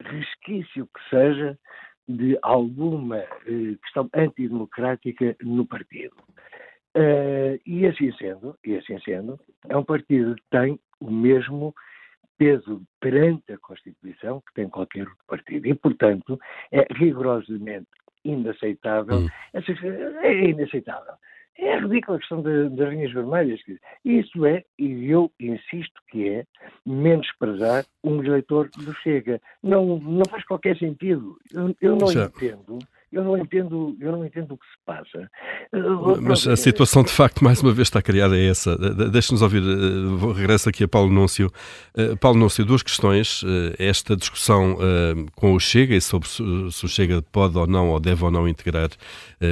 resquício 0.00 0.86
que 0.86 1.08
seja 1.10 1.58
de 2.08 2.36
alguma 2.42 3.18
eh, 3.18 3.76
questão 3.82 4.08
antidemocrática 4.14 5.36
no 5.42 5.64
partido. 5.64 6.16
Uh, 6.96 7.54
e 7.64 7.86
assim 7.86 8.10
sendo, 8.14 8.58
e 8.64 8.76
assim 8.76 8.98
sendo, 9.00 9.38
é 9.68 9.76
um 9.76 9.84
partido 9.84 10.34
que 10.34 10.42
tem 10.50 10.76
o 11.00 11.08
mesmo 11.08 11.72
peso 12.40 12.82
perante 12.98 13.52
a 13.52 13.58
Constituição 13.58 14.40
que 14.40 14.54
tem 14.54 14.66
qualquer 14.66 15.02
outro 15.02 15.24
partido. 15.28 15.66
E, 15.66 15.74
portanto, 15.74 16.40
é 16.72 16.86
rigorosamente 16.94 17.86
inaceitável. 18.24 19.18
Hum. 19.18 19.28
É 20.22 20.48
inaceitável. 20.48 21.12
É 21.58 21.78
ridícula 21.78 22.16
a 22.16 22.20
questão 22.20 22.40
das 22.40 22.88
linhas 22.88 23.12
vermelhas. 23.12 23.60
Isso 24.02 24.46
é, 24.46 24.64
e 24.78 25.10
eu 25.10 25.30
insisto 25.38 26.00
que 26.08 26.30
é, 26.30 26.46
menosprezar 26.86 27.84
um 28.02 28.24
eleitor 28.24 28.70
do 28.70 28.94
Chega. 28.94 29.38
Não, 29.62 29.98
não 29.98 30.24
faz 30.24 30.42
qualquer 30.46 30.78
sentido. 30.78 31.36
Eu, 31.52 31.76
eu 31.82 31.96
não 31.96 32.10
entendo 32.10 32.78
eu 33.12 33.24
não 33.24 33.36
entendo, 33.36 33.96
eu 34.00 34.12
não 34.12 34.24
entendo 34.24 34.54
o 34.54 34.58
que 34.58 34.66
se 34.66 34.78
passa. 34.86 35.30
Mas 36.20 36.46
a 36.46 36.56
situação 36.56 37.02
de 37.02 37.10
facto, 37.10 37.42
mais 37.42 37.60
uma 37.60 37.72
vez, 37.72 37.88
está 37.88 38.00
criada 38.00 38.38
é 38.38 38.46
essa. 38.46 38.76
Deixe-nos 39.10 39.42
ouvir, 39.42 39.62
eh, 39.62 40.16
vou 40.16 40.32
regresso 40.32 40.68
aqui 40.68 40.84
a 40.84 40.88
Paulo 40.88 41.10
Núncio. 41.10 41.50
Eh, 41.96 42.14
Paulo 42.14 42.38
Núncio, 42.38 42.64
duas 42.64 42.82
questões. 42.82 43.42
Eh, 43.44 43.88
esta 43.88 44.16
discussão 44.16 44.76
com 45.34 45.54
o 45.54 45.60
Chega 45.60 45.94
e 45.94 46.00
sobre 46.00 46.28
se 46.28 46.84
o 46.84 46.88
Chega 46.88 47.20
pode 47.20 47.58
ou 47.58 47.66
não, 47.66 47.88
ou 47.88 47.98
deve 47.98 48.24
ou 48.24 48.30
não 48.30 48.48
integrar 48.48 48.90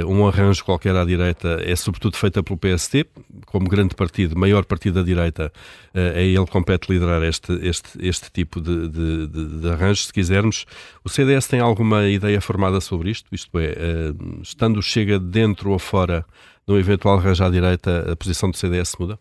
um 0.05 0.27
arranjo 0.27 0.63
qualquer 0.63 0.95
à 0.95 1.03
direita, 1.03 1.59
é 1.63 1.75
sobretudo 1.75 2.15
feita 2.15 2.43
pelo 2.43 2.57
PST, 2.57 3.07
como 3.47 3.67
grande 3.67 3.95
partido, 3.95 4.37
maior 4.37 4.63
partido 4.63 4.95
da 4.95 5.03
direita, 5.03 5.51
a 5.95 6.21
ele 6.21 6.45
compete 6.45 6.91
liderar 6.91 7.23
este, 7.23 7.53
este, 7.67 7.89
este 7.99 8.31
tipo 8.31 8.61
de, 8.61 8.87
de, 8.87 9.27
de, 9.27 9.61
de 9.61 9.69
arranjo, 9.69 10.03
se 10.03 10.13
quisermos. 10.13 10.65
O 11.03 11.09
CDS 11.09 11.47
tem 11.47 11.59
alguma 11.59 12.07
ideia 12.07 12.39
formada 12.39 12.79
sobre 12.79 13.09
isto? 13.09 13.33
Isto 13.33 13.48
é, 13.55 14.11
uh, 14.11 14.41
estando 14.41 14.81
Chega 14.81 15.19
dentro 15.19 15.71
ou 15.71 15.79
fora 15.79 16.25
de 16.67 16.73
um 16.73 16.77
eventual 16.77 17.17
arranjo 17.17 17.43
à 17.43 17.49
direita, 17.49 18.11
a 18.11 18.15
posição 18.15 18.51
do 18.51 18.57
CDS 18.57 18.95
muda? 18.99 19.17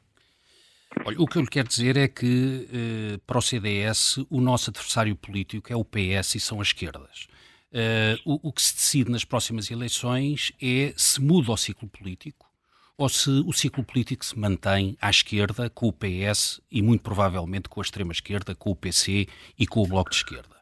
Olha, 1.04 1.20
o 1.20 1.26
que 1.26 1.38
eu 1.38 1.42
lhe 1.42 1.48
quero 1.48 1.68
dizer 1.68 1.96
é 1.96 2.08
que 2.08 2.68
uh, 3.14 3.18
para 3.26 3.38
o 3.38 3.42
CDS 3.42 4.18
o 4.28 4.40
nosso 4.40 4.70
adversário 4.70 5.14
político 5.14 5.72
é 5.72 5.76
o 5.76 5.84
PS 5.84 6.34
e 6.34 6.40
são 6.40 6.60
as 6.60 6.68
esquerdas. 6.68 7.28
Uh, 7.70 8.38
o, 8.42 8.52
que 8.52 8.62
se 8.62 8.74
decide 8.74 9.10
nas 9.10 9.24
próximas 9.24 9.70
eleições 9.70 10.52
é 10.60 10.92
se 10.96 11.20
muda 11.20 11.52
o 11.52 11.56
ciclo 11.56 11.86
político 11.86 12.48
ou 12.96 13.08
se 13.08 13.30
o 13.30 13.52
ciclo 13.52 13.84
político 13.84 14.24
se 14.24 14.36
mantém 14.36 14.96
à 15.00 15.08
esquerda 15.08 15.70
com 15.70 15.86
o 15.86 15.92
PS 15.92 16.60
e 16.70 16.82
muito 16.82 17.02
provavelmente 17.02 17.68
com 17.68 17.80
a 17.80 17.84
extrema-esquerda, 17.84 18.54
com 18.56 18.70
o 18.70 18.76
PC 18.76 19.28
e 19.56 19.66
com 19.66 19.82
o 19.82 19.86
Bloco 19.86 20.10
de 20.10 20.16
Esquerda. 20.16 20.57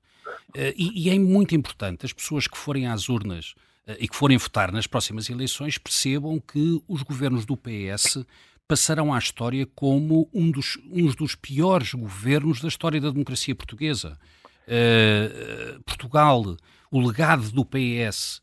Uh, 0.57 0.73
e, 0.75 1.11
é 1.11 1.19
muito 1.19 1.55
importante 1.55 2.07
as 2.07 2.15
pessoas 2.15 2.47
que 2.47 2.57
forem 2.57 2.87
às 2.87 3.11
urnas 3.11 3.55
uh, 3.87 3.95
e 4.01 4.09
que 4.09 4.17
forem 4.17 4.39
votar 4.39 4.73
nas 4.73 4.87
próximas 4.87 5.29
eleições 5.29 5.77
percebam 5.77 6.41
que 6.41 6.83
os 6.89 7.03
governos 7.03 7.45
do 7.45 7.59
PS 7.59 8.25
passarão 8.67 9.13
à 9.13 9.19
história 9.19 9.67
como 9.75 10.31
um 10.33 10.51
dos, 10.51 10.79
uns 10.91 11.15
dos 11.15 11.35
piores 11.35 11.93
governos 11.93 12.63
da 12.63 12.69
história 12.69 12.99
da 12.99 13.11
democracia 13.11 13.55
portuguesa. 13.55 14.19
Uh, 14.67 15.83
Portugal, 15.83 16.57
o 16.91 17.07
legado 17.07 17.51
do 17.51 17.63
PS, 17.63 18.41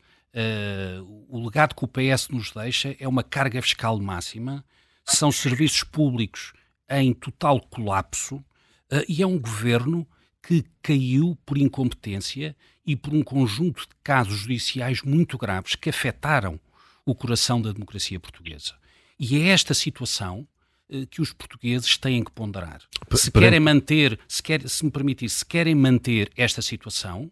o 1.28 1.44
legado 1.44 1.74
que 1.74 1.84
o 1.84 1.88
PS 1.88 2.28
nos 2.28 2.52
deixa 2.52 2.96
é 2.98 3.08
uma 3.08 3.22
carga 3.24 3.60
fiscal 3.60 3.98
máxima, 4.00 4.64
são 5.04 5.30
serviços 5.32 5.82
públicos 5.82 6.52
em 6.88 7.12
total 7.12 7.60
colapso 7.60 8.42
e 9.08 9.22
é 9.22 9.26
um 9.26 9.38
governo 9.38 10.06
que 10.46 10.64
caiu 10.82 11.36
por 11.46 11.56
incompetência 11.56 12.54
e 12.86 12.94
por 12.94 13.14
um 13.14 13.22
conjunto 13.22 13.82
de 13.82 13.94
casos 14.02 14.40
judiciais 14.40 15.02
muito 15.02 15.38
graves 15.38 15.74
que 15.74 15.88
afetaram 15.88 16.60
o 17.04 17.14
coração 17.14 17.60
da 17.60 17.72
democracia 17.72 18.20
portuguesa. 18.20 18.74
E 19.18 19.36
é 19.40 19.48
esta 19.48 19.72
situação 19.72 20.46
eh, 20.88 21.06
que 21.10 21.22
os 21.22 21.32
portugueses 21.32 21.96
têm 21.96 22.22
que 22.22 22.30
ponderar. 22.30 22.82
Se 23.14 23.30
querem 23.30 23.60
manter, 23.60 24.18
se, 24.28 24.42
quer, 24.42 24.68
se 24.68 24.84
me 24.84 24.90
permitir, 24.90 25.30
se 25.30 25.44
querem 25.44 25.74
manter 25.74 26.30
esta 26.36 26.60
situação, 26.60 27.30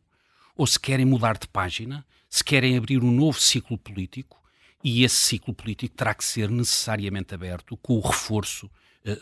ou 0.57 0.67
se 0.67 0.81
querem 0.81 1.05
mudar 1.05 1.37
de 1.37 1.49
página, 1.49 2.07
se 2.31 2.43
querem 2.43 2.77
abrir 2.77 3.03
um 3.03 3.11
novo 3.11 3.39
ciclo 3.39 3.77
político, 3.77 4.41
e 4.83 5.05
esse 5.05 5.17
ciclo 5.17 5.55
político 5.55 5.95
terá 5.95 6.15
que 6.15 6.25
ser 6.25 6.51
necessariamente 6.51 7.35
aberto 7.35 7.77
com 7.77 7.95
o 7.95 8.01
reforço 8.01 8.71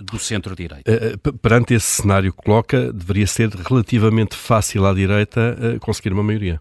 do 0.00 0.18
centro-direita. 0.18 0.90
Eh, 0.90 1.14
eh, 1.14 1.32
perante 1.40 1.74
esse 1.74 2.02
cenário 2.02 2.32
que 2.32 2.42
coloca, 2.42 2.92
deveria 2.92 3.26
ser 3.26 3.48
relativamente 3.50 4.36
fácil 4.36 4.86
à 4.86 4.92
direita 4.92 5.78
conseguir 5.80 6.12
uma 6.12 6.22
maioria. 6.22 6.60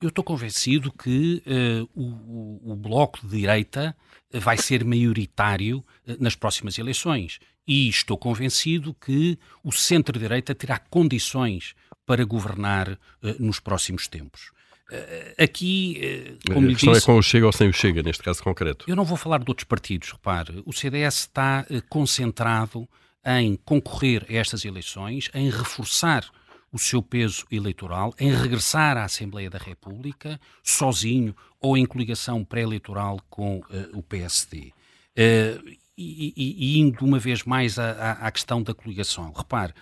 Eu 0.00 0.10
estou 0.10 0.22
convencido 0.22 0.92
que 0.92 1.42
uh, 1.44 1.88
o, 1.92 2.72
o, 2.72 2.76
Bloco 2.76 3.18
de 3.26 3.36
Direita 3.36 3.96
vai 4.32 4.56
ser 4.56 4.84
maioritário 4.84 5.78
uh, 5.78 6.16
nas 6.20 6.36
próximas 6.36 6.78
eleições. 6.78 7.40
E 7.66 7.88
estou 7.88 8.16
convencido 8.16 8.94
que 8.94 9.36
o 9.62 9.72
centro-direita 9.72 10.54
terá 10.54 10.78
condições 10.78 11.74
para 12.06 12.24
governar 12.24 12.92
uh, 12.92 12.98
nos 13.40 13.58
próximos 13.58 14.06
tempos. 14.06 14.52
Eh, 14.90 15.34
aqui, 15.44 15.98
eh, 16.02 16.52
como 16.52 16.66
a 16.66 16.72
questão 16.72 16.92
é 16.92 16.94
disse, 16.94 17.04
é 17.04 17.06
com 17.06 17.18
o 17.18 17.22
Chega 17.22 17.46
ou 17.46 17.52
sem 17.52 17.68
o 17.68 17.72
Chega, 17.72 18.02
neste 18.02 18.22
caso 18.22 18.42
concreto. 18.42 18.86
Eu 18.88 18.96
não 18.96 19.04
vou 19.04 19.16
falar 19.16 19.38
de 19.38 19.50
outros 19.50 19.64
partidos, 19.64 20.12
repare. 20.12 20.62
O 20.64 20.72
CDS 20.72 21.20
está 21.20 21.66
eh, 21.70 21.82
concentrado 21.88 22.88
em 23.24 23.56
concorrer 23.56 24.24
a 24.28 24.32
estas 24.34 24.64
eleições, 24.64 25.30
em 25.34 25.50
reforçar 25.50 26.24
o 26.72 26.78
seu 26.78 27.02
peso 27.02 27.44
eleitoral, 27.50 28.14
em 28.18 28.32
regressar 28.32 28.96
à 28.96 29.04
Assembleia 29.04 29.50
da 29.50 29.58
República, 29.58 30.40
sozinho 30.62 31.34
ou 31.60 31.76
em 31.76 31.84
coligação 31.84 32.44
pré-eleitoral 32.44 33.20
com 33.28 33.58
uh, 33.58 33.64
o 33.98 34.02
PSD. 34.02 34.72
Uh, 35.16 35.68
e, 35.96 36.32
e, 36.36 36.76
e, 36.76 36.78
indo 36.78 37.04
uma 37.04 37.18
vez 37.18 37.42
mais 37.42 37.78
à, 37.78 38.12
à 38.12 38.30
questão 38.30 38.62
da 38.62 38.72
coligação. 38.72 39.32
Repare, 39.32 39.74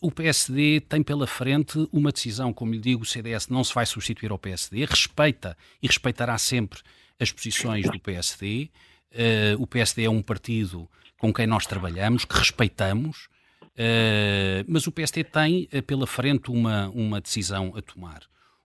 o 0.00 0.10
PSD 0.10 0.80
tem 0.80 1.02
pela 1.02 1.26
frente 1.26 1.88
uma 1.92 2.12
decisão, 2.12 2.52
como 2.52 2.72
lhe 2.72 2.78
digo, 2.78 3.02
o 3.02 3.06
CDS 3.06 3.48
não 3.48 3.64
se 3.64 3.74
vai 3.74 3.86
substituir 3.86 4.30
ao 4.30 4.38
PSD, 4.38 4.84
respeita 4.84 5.56
e 5.82 5.86
respeitará 5.86 6.36
sempre 6.38 6.80
as 7.18 7.30
posições 7.30 7.88
do 7.88 7.98
PSD. 7.98 8.64
Uh, 8.64 8.70
eh, 9.12 9.56
o 9.58 9.66
PSD 9.66 10.04
é 10.04 10.10
um 10.10 10.22
partido 10.22 10.88
com 11.18 11.32
quem 11.32 11.46
nós 11.46 11.66
trabalhamos, 11.66 12.24
que 12.24 12.36
respeitamos, 12.36 13.28
uh, 13.62 14.64
mas 14.66 14.86
o 14.86 14.92
PSD 14.92 15.24
tem 15.24 15.68
uh, 15.72 15.82
pela 15.82 16.06
frente 16.06 16.50
uma, 16.50 16.88
uma 16.90 17.20
decisão 17.20 17.74
a 17.76 17.82
tomar. 17.82 18.22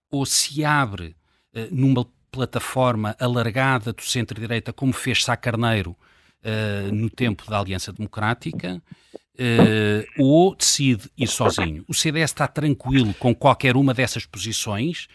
Ou 0.09 0.25
se 0.25 0.63
abre 0.63 1.15
numa 1.71 2.05
plataforma 2.29 3.15
alargada 3.17 3.93
do 3.93 4.01
centro-direita, 4.01 4.73
como 4.73 4.91
fez 4.91 5.23
Sá 5.23 5.37
Carneiro 5.37 5.95
no 6.91 7.09
tempo 7.09 7.49
da 7.49 7.59
Aliança 7.59 7.91
Democrática, 7.93 8.81
uh, 9.35 10.23
ou 10.23 10.55
decide 10.55 11.09
ir 11.17 11.27
sozinho. 11.27 11.83
O 11.87 11.93
CDS 11.93 12.31
está 12.31 12.47
tranquilo 12.47 13.13
com 13.15 13.33
qualquer 13.33 13.75
uma 13.75 13.93
dessas 13.93 14.25
posições 14.25 15.07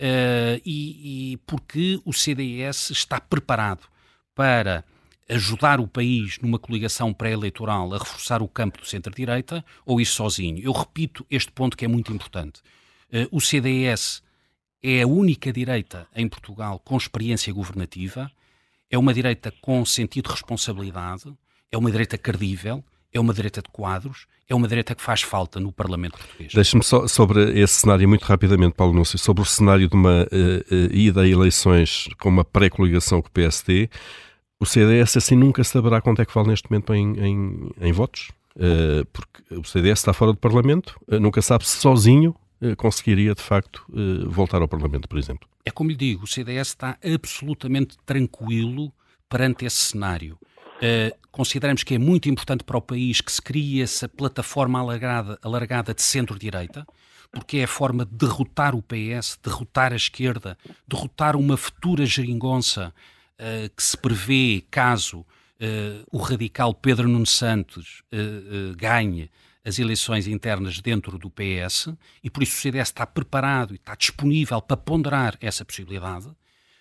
uh, 0.00 0.60
e, 0.64 1.32
e, 1.32 1.36
porque 1.38 2.00
o 2.04 2.12
CDS 2.12 2.90
está 2.90 3.20
preparado 3.20 3.86
para 4.34 4.84
ajudar 5.28 5.80
o 5.80 5.88
país 5.88 6.38
numa 6.40 6.58
coligação 6.58 7.12
pré-eleitoral 7.12 7.92
a 7.92 7.98
reforçar 7.98 8.42
o 8.42 8.48
campo 8.48 8.78
do 8.78 8.86
centro-direita 8.86 9.64
ou 9.84 10.00
ir 10.00 10.06
sozinho. 10.06 10.58
Eu 10.62 10.72
repito 10.72 11.26
este 11.30 11.50
ponto 11.50 11.76
que 11.76 11.84
é 11.84 11.88
muito 11.88 12.12
importante. 12.12 12.60
Uh, 13.12 13.28
o 13.30 13.40
CDS 13.40 14.22
é 14.82 15.02
a 15.02 15.06
única 15.06 15.52
direita 15.52 16.06
em 16.14 16.28
Portugal 16.28 16.78
com 16.78 16.96
experiência 16.96 17.52
governativa, 17.52 18.30
é 18.88 18.96
uma 18.96 19.12
direita 19.12 19.52
com 19.60 19.84
sentido 19.84 20.26
de 20.26 20.32
responsabilidade, 20.32 21.32
é 21.72 21.76
uma 21.76 21.90
direita 21.90 22.16
credível, 22.16 22.84
é 23.16 23.20
uma 23.20 23.32
direita 23.32 23.62
de 23.62 23.68
quadros, 23.70 24.26
é 24.48 24.54
uma 24.54 24.68
direita 24.68 24.94
que 24.94 25.02
faz 25.02 25.22
falta 25.22 25.58
no 25.58 25.72
Parlamento 25.72 26.18
português. 26.18 26.52
Deixe-me 26.52 26.82
só 26.82 27.06
sobre 27.08 27.58
esse 27.58 27.74
cenário, 27.74 28.08
muito 28.08 28.24
rapidamente, 28.24 28.74
Paulo 28.74 28.92
Núncio, 28.92 29.18
sobre 29.18 29.42
o 29.42 29.46
cenário 29.46 29.88
de 29.88 29.94
uma 29.94 30.22
uh, 30.24 30.26
uh, 30.26 30.94
ida 30.94 31.22
a 31.22 31.28
eleições 31.28 32.08
com 32.18 32.28
uma 32.28 32.44
pré-coligação 32.44 33.20
com 33.20 33.28
o 33.28 33.32
PSD, 33.32 33.88
o 34.58 34.64
CDS 34.64 35.16
assim 35.16 35.36
nunca 35.36 35.62
saberá 35.64 36.00
quanto 36.00 36.22
é 36.22 36.24
que 36.24 36.34
vale 36.34 36.48
neste 36.48 36.70
momento 36.70 36.94
em, 36.94 37.18
em, 37.18 37.70
em 37.80 37.92
votos, 37.92 38.30
uh, 38.56 39.04
porque 39.12 39.54
o 39.54 39.64
CDS 39.64 40.00
está 40.00 40.12
fora 40.12 40.32
do 40.32 40.38
Parlamento, 40.38 40.98
nunca 41.20 41.42
sabe 41.42 41.66
se 41.66 41.78
sozinho 41.78 42.34
conseguiria 42.78 43.34
de 43.34 43.42
facto 43.42 43.84
voltar 44.28 44.62
ao 44.62 44.68
Parlamento, 44.68 45.06
por 45.06 45.18
exemplo. 45.18 45.46
É 45.62 45.70
como 45.70 45.90
lhe 45.90 45.96
digo, 45.96 46.24
o 46.24 46.26
CDS 46.26 46.68
está 46.68 46.96
absolutamente 47.04 47.98
tranquilo 48.06 48.90
perante 49.28 49.66
esse 49.66 49.76
cenário. 49.76 50.38
Uh, 50.76 51.16
consideramos 51.30 51.82
que 51.82 51.94
é 51.94 51.98
muito 51.98 52.28
importante 52.28 52.62
para 52.62 52.76
o 52.76 52.82
país 52.82 53.20
que 53.20 53.32
se 53.32 53.40
crie 53.40 53.80
essa 53.80 54.08
plataforma 54.08 54.78
alargada, 54.78 55.38
alargada 55.42 55.94
de 55.94 56.02
centro-direita, 56.02 56.86
porque 57.32 57.58
é 57.58 57.64
a 57.64 57.68
forma 57.68 58.04
de 58.04 58.12
derrotar 58.14 58.74
o 58.74 58.82
PS, 58.82 59.38
derrotar 59.42 59.92
a 59.92 59.96
esquerda, 59.96 60.56
derrotar 60.86 61.36
uma 61.36 61.56
futura 61.56 62.04
geringonça 62.04 62.92
uh, 63.34 63.74
que 63.74 63.82
se 63.82 63.96
prevê 63.96 64.64
caso 64.70 65.20
uh, 65.20 66.06
o 66.10 66.18
radical 66.18 66.74
Pedro 66.74 67.08
Nuno 67.08 67.26
Santos 67.26 68.02
ganhe 68.76 69.30
as 69.64 69.80
eleições 69.80 70.28
internas 70.28 70.80
dentro 70.80 71.18
do 71.18 71.28
PS, 71.28 71.88
e 72.22 72.30
por 72.30 72.42
isso 72.44 72.56
o 72.56 72.60
CDS 72.60 72.88
está 72.88 73.04
preparado 73.04 73.72
e 73.72 73.76
está 73.76 73.96
disponível 73.96 74.62
para 74.62 74.76
ponderar 74.76 75.36
essa 75.40 75.64
possibilidade, 75.64 76.30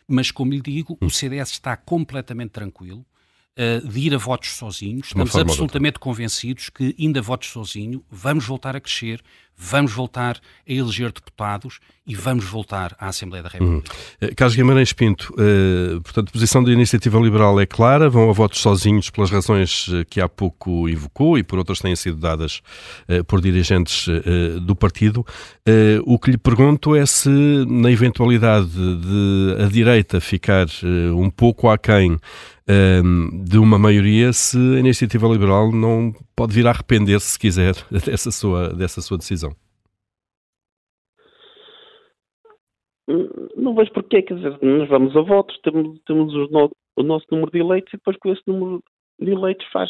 mas, 0.07 0.29
como 0.29 0.51
lhe 0.51 0.61
digo, 0.61 0.95
o 1.01 1.09
CDS 1.09 1.49
está 1.49 1.75
completamente 1.75 2.51
tranquilo 2.51 3.03
uh, 3.57 3.87
de 3.87 3.99
ir 3.99 4.13
a 4.13 4.17
votos 4.17 4.51
sozinhos. 4.51 5.07
Estamos 5.07 5.35
absolutamente 5.35 5.99
convencidos 5.99 6.69
que, 6.69 6.95
indo 6.97 7.19
a 7.19 7.21
votos 7.21 7.49
sozinho, 7.49 8.03
vamos 8.09 8.45
voltar 8.45 8.75
a 8.75 8.81
crescer, 8.81 9.21
vamos 9.57 9.91
voltar 9.93 10.37
a 10.37 10.71
eleger 10.71 11.11
deputados 11.11 11.79
e 12.07 12.13
vamos 12.13 12.45
voltar 12.45 12.95
à 12.99 13.07
Assembleia 13.07 13.41
da 13.41 13.49
República. 13.49 13.91
Uhum. 14.21 14.29
Carlos 14.35 14.55
Guimarães 14.55 14.93
Pinto, 14.93 15.33
uh, 15.33 16.01
portanto, 16.01 16.29
a 16.29 16.31
posição 16.31 16.63
da 16.63 16.71
Iniciativa 16.71 17.19
Liberal 17.19 17.59
é 17.59 17.65
clara, 17.65 18.09
vão 18.09 18.29
a 18.29 18.33
votos 18.33 18.59
sozinhos 18.59 19.09
pelas 19.09 19.31
razões 19.31 19.89
que 20.09 20.21
há 20.21 20.29
pouco 20.29 20.87
invocou 20.87 21.37
e 21.37 21.43
por 21.43 21.57
outras 21.57 21.79
têm 21.79 21.95
sido 21.95 22.17
dadas 22.17 22.61
por 23.27 23.41
dirigentes 23.41 24.07
do 24.61 24.75
partido. 24.75 25.25
o 26.05 26.19
que 26.19 26.31
lhe 26.31 26.37
pergunto 26.37 26.95
é 26.95 27.05
se, 27.05 27.29
na 27.67 27.91
eventualidade 27.91 28.67
de 28.67 29.63
a 29.63 29.67
direita 29.67 30.19
ficar 30.19 30.67
um 31.15 31.29
pouco 31.29 31.69
aquém 31.69 32.17
de 33.43 33.57
uma 33.57 33.77
maioria 33.77 34.33
se 34.33 34.57
a 34.57 34.79
iniciativa 34.79 35.27
liberal 35.27 35.71
não 35.71 36.13
pode 36.35 36.53
vir 36.53 36.65
a 36.65 36.71
arrepender-se, 36.71 37.33
se 37.33 37.39
quiser, 37.39 37.75
dessa 37.91 38.31
sua, 38.31 38.73
dessa 38.73 39.01
sua 39.01 39.17
decisão. 39.17 39.44
Não 43.55 43.75
vejo 43.75 43.91
porquê, 43.91 44.21
quer 44.21 44.35
dizer, 44.35 44.57
nós 44.61 44.89
vamos 44.89 45.15
a 45.15 45.21
votos, 45.21 45.59
temos, 45.61 45.99
temos 46.05 46.33
no, 46.51 46.71
o 46.95 47.03
nosso 47.03 47.25
número 47.31 47.51
de 47.51 47.59
eleitos 47.59 47.93
e 47.93 47.97
depois 47.97 48.17
com 48.17 48.31
esse 48.31 48.41
número 48.47 48.83
de 49.19 49.31
eleitos 49.31 49.65
faz, 49.71 49.89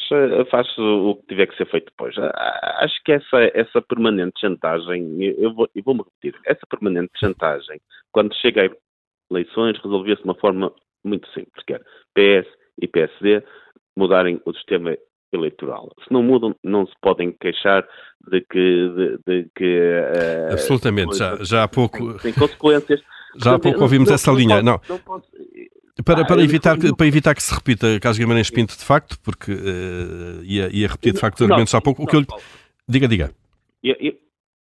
faz 0.51 0.67
o 0.77 1.15
que 1.15 1.27
tiver 1.27 1.47
que 1.47 1.55
ser 1.55 1.65
feito 1.69 1.85
depois. 1.85 2.15
Acho 2.17 3.03
que 3.03 3.13
essa, 3.13 3.51
essa 3.53 3.81
permanente 3.81 4.39
chantagem, 4.39 5.23
eu 5.37 5.53
vou, 5.53 5.67
eu 5.73 5.83
vou 5.83 5.95
repetir, 5.95 6.39
essa 6.45 6.65
permanente 6.69 7.11
chantagem, 7.17 7.79
quando 8.11 8.35
chega 8.35 8.65
a 8.65 8.69
eleições, 9.31 9.79
resolvia-se 9.81 10.21
de 10.21 10.27
uma 10.27 10.35
forma 10.35 10.71
muito 11.03 11.27
simples, 11.31 11.63
que 11.65 11.73
era 11.73 11.83
PS 12.13 12.47
e 12.81 12.87
PSD 12.87 13.43
mudarem 13.97 14.41
o 14.45 14.53
sistema 14.53 14.95
eleitoral. 15.31 15.91
Se 16.07 16.13
não 16.13 16.23
mudam, 16.23 16.55
não 16.63 16.85
se 16.85 16.93
podem 17.01 17.31
queixar 17.31 17.85
de 18.29 18.41
que. 18.41 18.89
De, 18.89 19.19
de 19.25 19.49
que 19.55 19.89
uh, 19.89 20.53
Absolutamente, 20.53 21.17
já, 21.17 21.37
já 21.43 21.63
há 21.63 21.67
pouco. 21.67 22.13
Tem, 22.19 22.31
tem 22.31 22.33
consequências. 22.33 23.01
Já 23.37 23.55
há 23.55 23.59
pouco 23.59 23.81
ouvimos 23.81 24.07
não, 24.07 24.15
essa 24.15 24.31
não, 24.31 24.39
linha. 24.39 24.61
Não. 24.63 24.79
não 24.87 24.99
para, 26.05 26.21
ah, 26.21 26.25
para, 26.25 26.41
evitar, 26.41 26.77
que, 26.77 26.95
para 26.95 27.07
evitar 27.07 27.35
que 27.35 27.43
se 27.43 27.53
repita 27.53 27.99
Carlos 27.99 28.17
Guimarães 28.17 28.49
Pinto, 28.49 28.77
de 28.77 28.83
facto, 28.83 29.17
porque 29.21 29.51
uh, 29.51 30.43
ia, 30.43 30.69
ia 30.73 30.87
repetir 30.87 31.13
de 31.13 31.19
facto 31.19 31.39
os 31.39 31.41
argumentos 31.43 31.73
há 31.73 31.81
pouco, 31.81 32.03
o 32.03 32.07
que 32.07 32.15
eu 32.15 32.21
lhe... 32.21 32.27
Diga, 32.87 33.07
diga. 33.07 33.31
Eu, 33.83 33.95
eu, 33.99 34.13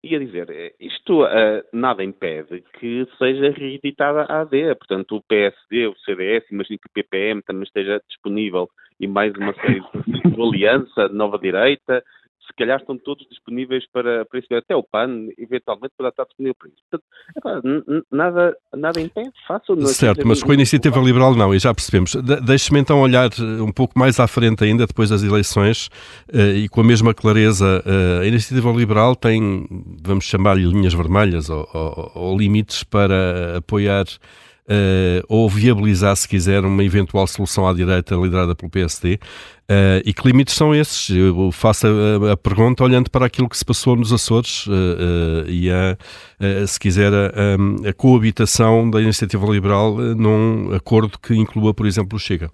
ia 0.05 0.19
dizer, 0.19 0.51
eh, 0.51 0.75
isto 0.81 1.25
uh, 1.25 1.63
nada 1.73 2.05
impede 2.05 2.63
que 2.79 3.07
seja 3.19 3.51
reeditada 3.51 4.23
a 4.23 4.41
AD, 4.41 4.75
portanto 4.75 5.17
o 5.17 5.23
PSD, 5.23 5.87
o 5.87 5.95
CDS, 6.05 6.45
imagino 6.51 6.79
que 6.79 6.89
o 6.89 6.93
PPM 6.93 7.41
também 7.43 7.63
esteja 7.63 8.01
disponível 8.09 8.69
e 9.03 9.09
mais 9.09 9.35
uma 9.35 9.53
série 9.55 9.81
de, 9.81 10.41
aliança, 10.41 11.09
nova 11.09 11.37
direita, 11.37 12.03
se 12.47 12.53
calhar 12.57 12.79
estão 12.79 12.97
todos 12.99 13.27
disponíveis 13.29 13.85
para, 13.93 14.25
para 14.25 14.39
isso, 14.39 14.55
até 14.55 14.77
o 14.77 14.83
PAN, 14.83 15.29
eventualmente, 15.39 15.93
poderá 15.97 16.11
estar 16.11 16.25
disponível 16.25 16.55
para 16.59 16.69
isso. 16.69 16.83
Portanto, 16.91 18.07
nada, 18.11 18.57
nada 18.75 19.01
impede, 19.01 19.31
façam. 19.47 19.81
Certo, 19.87 20.27
mas 20.27 20.43
com 20.43 20.51
a 20.51 20.55
iniciativa 20.55 21.01
liberal 21.01 21.35
não, 21.35 21.55
e 21.55 21.59
já 21.59 21.75
percebemos. 21.75 22.15
De 22.15 22.41
Deixe-me 22.41 22.81
então 22.81 23.01
olhar 23.01 23.31
eh, 23.39 23.63
um 23.63 23.73
pouco 23.73 23.99
mais 23.99 24.21
à 24.21 24.27
frente 24.29 24.63
ainda, 24.65 24.87
depois 24.87 25.11
das 25.11 25.23
eleições, 25.23 25.89
uh, 26.33 26.57
e 26.57 26.69
com 26.69 26.81
a 26.81 26.85
mesma 26.85 27.15
clareza, 27.15 27.83
uh, 27.85 28.23
a 28.23 28.27
iniciativa 28.27 28.71
liberal 28.71 29.17
tem, 29.17 29.67
vamos 30.05 30.25
chamar-lhe 30.25 30.65
linhas 30.65 30.95
vermelhas 30.95 31.49
ou, 31.49 31.69
ou, 31.73 32.13
ou 32.15 32.39
limites 32.39 32.85
para 32.85 33.59
apoiar 33.59 34.05
uh, 34.73 35.25
ou 35.29 35.49
viabilizar, 35.49 36.17
se 36.17 36.29
quiser, 36.29 36.65
uma 36.65 36.83
eventual 36.83 37.27
solução 37.27 37.69
à 37.69 37.75
direita 37.75 38.15
liderada 38.15 38.55
pelo 38.55 38.71
PSD. 38.71 39.15
Uh, 39.15 39.19
eh, 39.69 40.03
e 40.07 40.13
que 40.13 40.27
limites 40.27 40.55
são 40.55 40.75
esses? 40.75 41.09
Eu 41.11 41.51
faço 41.53 41.87
a, 41.87 42.33
a, 42.33 42.37
pergunta 42.37 42.83
olhando 42.83 43.11
para 43.11 43.27
aquilo 43.27 43.49
que 43.49 43.57
se 43.57 43.65
passou 43.65 43.97
nos 43.97 44.13
Açores 44.13 44.67
uh, 44.67 45.49
e, 45.49 45.71
a, 45.71 45.97
se 46.67 46.79
quiser, 46.81 47.13
a, 47.13 47.89
a, 47.89 47.93
coabitação 47.93 48.91
da 48.91 49.01
iniciativa 49.01 49.47
liberal 49.47 49.95
num 49.97 50.75
acordo 50.75 51.19
que 51.19 51.35
inclua, 51.35 51.73
por 51.73 51.87
exemplo, 51.87 52.17
o 52.17 52.19
Chega. 52.19 52.51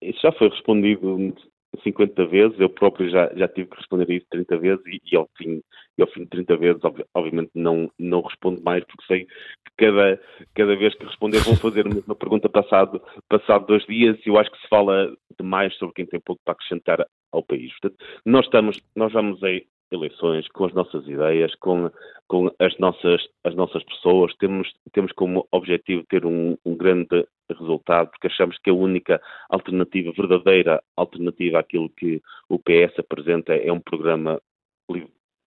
Isso 0.00 0.20
já 0.22 0.32
foi 0.32 0.48
respondido 0.50 1.34
50 1.82 2.26
vezes, 2.26 2.60
eu 2.60 2.68
próprio 2.68 3.10
já, 3.10 3.32
já 3.34 3.48
tive 3.48 3.68
que 3.70 3.76
responder 3.76 4.10
isso 4.10 4.26
30 4.30 4.58
vezes 4.58 4.84
e, 4.86 5.00
e, 5.10 5.16
ao, 5.16 5.28
fim, 5.36 5.60
e 5.98 6.02
ao 6.02 6.08
fim 6.08 6.22
de 6.22 6.30
30 6.30 6.56
vezes, 6.56 6.82
obviamente, 7.14 7.50
não, 7.54 7.90
não 7.98 8.22
respondo 8.22 8.62
mais, 8.62 8.84
porque 8.84 9.04
sei 9.06 9.24
que 9.24 9.72
cada, 9.76 10.20
cada 10.54 10.76
vez 10.76 10.94
que 10.94 11.04
responder 11.04 11.38
vão 11.40 11.56
fazer 11.56 11.86
a 11.86 11.94
mesma 11.94 12.14
pergunta 12.14 12.48
passado, 12.48 13.00
passado 13.28 13.66
dois 13.66 13.84
dias 13.86 14.18
e 14.24 14.28
eu 14.28 14.38
acho 14.38 14.50
que 14.50 14.60
se 14.60 14.68
fala 14.68 15.14
demais 15.38 15.74
sobre 15.76 15.94
quem 15.94 16.06
tem 16.06 16.20
pouco 16.20 16.40
para 16.44 16.52
acrescentar 16.52 17.06
ao 17.32 17.42
país. 17.42 17.70
Portanto, 17.80 18.04
nós, 18.24 18.44
estamos, 18.44 18.80
nós 18.96 19.12
vamos 19.12 19.42
aí 19.42 19.66
eleições, 19.94 20.48
com 20.48 20.64
as 20.64 20.72
nossas 20.72 21.06
ideias, 21.06 21.54
com, 21.56 21.90
com 22.26 22.50
as, 22.58 22.76
nossas, 22.78 23.22
as 23.44 23.54
nossas 23.54 23.82
pessoas. 23.84 24.34
Temos, 24.36 24.72
temos 24.92 25.12
como 25.12 25.46
objetivo 25.52 26.04
ter 26.08 26.24
um, 26.24 26.56
um 26.64 26.76
grande 26.76 27.26
resultado, 27.50 28.10
porque 28.10 28.28
achamos 28.28 28.58
que 28.58 28.70
a 28.70 28.74
única 28.74 29.20
alternativa, 29.50 30.12
verdadeira 30.16 30.82
alternativa 30.96 31.60
àquilo 31.60 31.90
que 31.90 32.20
o 32.48 32.58
PS 32.58 32.98
apresenta 32.98 33.54
é 33.54 33.70
um 33.70 33.80
programa 33.80 34.40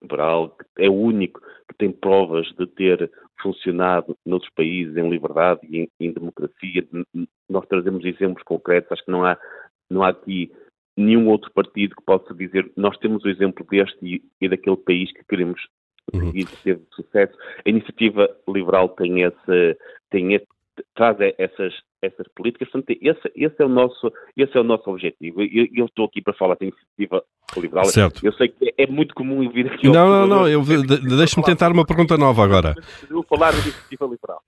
liberal, 0.02 0.56
é 0.78 0.90
o 0.90 0.94
único 0.94 1.42
que 1.68 1.76
tem 1.78 1.92
provas 1.92 2.48
de 2.58 2.68
ter 2.68 3.12
funcionado 3.42 4.18
noutros 4.26 4.52
países 4.54 4.96
em 4.96 5.10
liberdade 5.10 5.62
e 5.64 5.80
em, 5.80 5.90
em 6.00 6.14
democracia. 6.14 6.88
Nós 7.50 7.66
trazemos 7.68 8.04
exemplos 8.06 8.44
concretos, 8.44 8.92
acho 8.92 9.06
que 9.06 9.12
não 9.12 9.26
há, 9.26 9.38
não 9.90 10.04
há 10.04 10.10
aqui 10.10 10.52
nenhum 10.98 11.28
outro 11.28 11.52
partido 11.52 11.96
que 11.96 12.06
possa 12.06 12.34
dizer 12.34 12.72
nós 12.76 12.98
temos 13.00 13.24
o 13.24 13.30
exemplo 13.30 13.66
deste 13.70 13.98
e, 14.02 14.24
e 14.40 14.48
daquele 14.48 14.78
país 14.78 15.12
que 15.12 15.26
queremos 15.26 15.62
uhum. 16.14 16.28
seguir 16.28 16.46
uhum. 16.46 16.58
teve 16.64 16.86
sucesso. 16.92 17.38
A 17.66 17.70
iniciativa 17.70 18.30
liberal 18.48 18.90
tem 18.90 19.22
esse, 19.22 19.78
tem 20.10 20.34
esse, 20.34 20.48
traz 20.94 21.18
essas, 21.38 21.74
essas 22.02 22.28
políticas. 22.30 22.70
Portanto, 22.70 22.98
esse, 23.02 23.32
esse, 23.36 23.62
é 23.62 23.66
o 23.66 23.70
nosso, 23.70 24.12
esse 24.38 24.58
é 24.58 24.60
o 24.60 24.64
nosso 24.64 24.90
objetivo. 24.90 25.42
Eu, 25.42 25.68
eu 25.74 25.86
estou 25.86 26.06
aqui 26.06 26.22
para 26.22 26.34
falar 26.34 26.56
da 26.56 26.66
iniciativa 26.66 27.24
liberal. 27.58 27.86
Certo. 27.86 28.26
Eu 28.26 28.34
sei 28.34 28.50
que 28.50 28.74
é 28.78 28.88
muito 28.88 29.14
comum 29.14 29.50
vir 29.50 29.68
aqui. 29.68 29.88
Não, 29.88 30.10
não, 30.10 30.28
não. 30.28 30.48
Eu, 30.48 30.64
deixe-me 30.64 31.44
tentar 31.44 31.72
uma 31.72 31.86
pergunta 31.86 32.18
nova 32.18 32.44
agora. 32.44 32.76
Eu 33.10 33.16
vou 33.18 33.24
falar 33.24 33.52
da 33.52 33.60
iniciativa 33.60 34.06
liberal. 34.06 34.42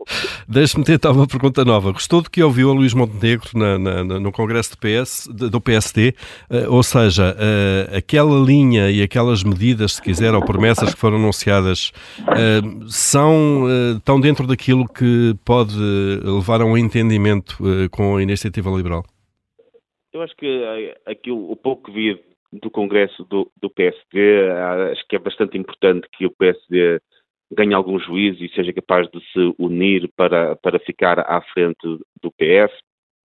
Deixe-me 0.48 0.84
tentar 0.84 1.12
uma 1.12 1.28
pergunta 1.28 1.64
nova. 1.64 1.92
Gostou 1.92 2.22
do 2.22 2.30
que 2.30 2.44
ouviu 2.44 2.70
a 2.70 2.74
Luís 2.74 2.94
Montenegro 2.94 3.50
na, 3.54 3.78
na, 3.78 4.04
no 4.04 4.32
Congresso 4.32 4.72
do, 4.72 4.78
PS, 4.78 5.28
do 5.28 5.62
PSD? 5.62 6.14
Uh, 6.50 6.56
eh, 6.56 6.68
ou 6.70 6.84
seja, 6.84 7.36
uh, 7.36 7.96
aquela 7.96 8.40
linha 8.40 8.90
e 8.90 9.02
aquelas 9.02 9.44
medidas, 9.44 9.94
se 9.94 10.02
quiser, 10.02 10.34
ou 10.34 10.44
promessas 10.44 10.94
que 10.94 11.00
foram 11.00 11.18
anunciadas, 11.18 11.92
uh, 12.22 12.90
são, 12.90 13.66
estão 13.98 14.20
dentro 14.20 14.46
daquilo 14.48 14.88
que 14.88 15.36
pode 15.46 15.76
levar 16.24 16.62
a 16.62 16.66
um 16.66 16.78
entendimento 16.78 17.58
com 17.92 18.18
a 18.18 18.24
iniciativa 18.24 18.70
liberal? 18.70 19.04
Eu 20.14 20.22
acho 20.22 20.36
que 20.36 20.94
aquilo, 21.06 21.52
o 21.52 21.56
pouco 21.56 21.86
que 21.86 21.92
vi 21.92 22.27
do 22.52 22.70
Congresso 22.70 23.24
do, 23.26 23.52
do 23.62 23.70
PSD, 23.70 24.50
acho 24.92 25.06
que 25.08 25.16
é 25.16 25.20
bastante 25.20 25.58
importante 25.58 26.08
que 26.12 26.26
o 26.26 26.32
PSD 26.32 27.00
ganhe 27.52 27.74
algum 27.74 28.00
juízo 28.00 28.44
e 28.44 28.50
seja 28.54 28.74
capaz 28.74 29.08
de 29.10 29.20
se 29.32 29.56
unir 29.58 30.10
para, 30.16 30.56
para 30.58 30.80
ficar 30.80 31.20
à 31.20 31.42
frente 31.54 31.80
do 32.22 32.32
PS. 32.32 32.74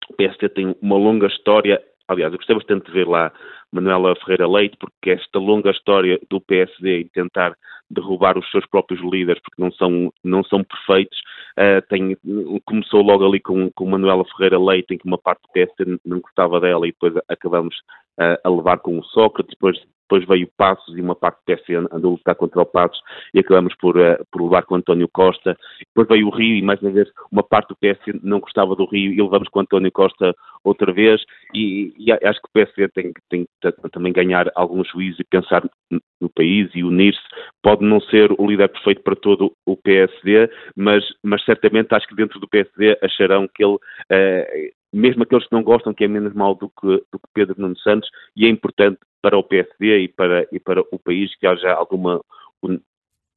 O 0.08 0.14
PSD 0.14 0.48
tem 0.48 0.76
uma 0.80 0.96
longa 0.96 1.26
história, 1.26 1.82
aliás, 2.08 2.32
eu 2.32 2.38
gostei 2.38 2.56
bastante 2.56 2.86
de 2.86 2.92
ver 2.92 3.06
lá 3.06 3.32
Manuela 3.72 4.16
Ferreira 4.16 4.48
Leite, 4.48 4.76
porque 4.78 5.10
esta 5.10 5.38
longa 5.38 5.70
história 5.70 6.18
do 6.30 6.40
PSD 6.40 7.00
em 7.00 7.08
tentar 7.08 7.56
derrubar 7.90 8.38
os 8.38 8.50
seus 8.50 8.66
próprios 8.66 9.00
líderes, 9.02 9.42
porque 9.42 9.62
não 9.62 9.70
são, 9.72 10.12
não 10.24 10.42
são 10.44 10.64
perfeitos, 10.64 11.18
uh, 11.58 11.82
tem, 11.88 12.16
começou 12.64 13.02
logo 13.02 13.26
ali 13.26 13.40
com, 13.40 13.70
com 13.72 13.86
Manuela 13.86 14.24
Ferreira 14.24 14.58
Leite, 14.58 14.94
em 14.94 14.98
que 14.98 15.06
uma 15.06 15.18
parte 15.18 15.42
do 15.42 15.52
PSD 15.52 15.98
não 16.04 16.20
gostava 16.20 16.60
dela 16.60 16.86
e 16.86 16.92
depois 16.92 17.14
acabamos 17.28 17.76
uh, 18.18 18.38
a 18.42 18.48
levar 18.48 18.78
com 18.78 18.98
o 18.98 19.04
Sócrates, 19.04 19.54
depois 19.54 19.78
depois 20.08 20.24
veio 20.26 20.48
Passos 20.56 20.96
e 20.96 21.00
uma 21.00 21.16
parte 21.16 21.38
do 21.38 21.56
PS 21.56 21.92
andou 21.92 22.12
a 22.12 22.14
lutar 22.14 22.34
contra 22.36 22.62
o 22.62 22.66
Passos 22.66 23.00
e 23.34 23.40
acabamos 23.40 23.74
por, 23.74 23.96
uh, 23.96 24.24
por 24.30 24.42
levar 24.42 24.62
com 24.62 24.76
António 24.76 25.08
Costa. 25.08 25.56
Depois 25.80 26.08
veio 26.08 26.28
o 26.28 26.30
Rio 26.30 26.56
e 26.56 26.62
mais 26.62 26.80
uma 26.80 26.92
vez 26.92 27.08
uma 27.30 27.42
parte 27.42 27.68
do 27.68 27.76
PS 27.76 28.22
não 28.22 28.40
gostava 28.40 28.76
do 28.76 28.86
Rio 28.86 29.12
e 29.12 29.20
levamos 29.20 29.48
com 29.48 29.60
António 29.60 29.90
Costa 29.90 30.34
outra 30.64 30.92
vez 30.92 31.20
e, 31.52 31.92
e 31.98 32.12
acho 32.12 32.40
que 32.40 32.48
o 32.48 32.64
PS 32.64 32.72
tem 32.94 33.12
que 33.12 33.90
também 33.90 34.12
ganhar 34.12 34.50
algum 34.54 34.84
juízo 34.84 35.20
e 35.20 35.24
pensar 35.24 35.68
no 36.20 36.30
país 36.30 36.70
e 36.74 36.84
unir-se. 36.84 37.20
Pode 37.62 37.84
não 37.84 38.00
ser 38.00 38.32
o 38.38 38.46
líder 38.46 38.68
perfeito 38.68 39.02
para 39.02 39.16
todo 39.16 39.52
o 39.66 39.76
PSD, 39.76 40.48
mas, 40.76 41.04
mas 41.22 41.44
certamente 41.44 41.94
acho 41.94 42.06
que 42.06 42.14
dentro 42.14 42.38
do 42.38 42.48
PSD 42.48 42.96
acharão 43.02 43.48
que 43.52 43.64
ele 43.64 43.74
uh, 43.74 44.76
mesmo 44.92 45.22
aqueles 45.22 45.46
que 45.46 45.54
não 45.54 45.62
gostam, 45.62 45.94
que 45.94 46.04
é 46.04 46.08
menos 46.08 46.32
mal 46.34 46.54
do 46.54 46.68
que, 46.68 46.86
do 46.86 47.18
que 47.18 47.28
Pedro 47.34 47.56
Nuno 47.58 47.76
Santos, 47.78 48.08
e 48.36 48.46
é 48.46 48.48
importante 48.48 48.98
para 49.20 49.36
o 49.36 49.42
PSD 49.42 49.98
e 49.98 50.08
para, 50.08 50.46
e 50.52 50.60
para 50.60 50.80
o 50.80 50.98
país 50.98 51.34
que 51.36 51.46
haja 51.46 51.72
alguma 51.72 52.20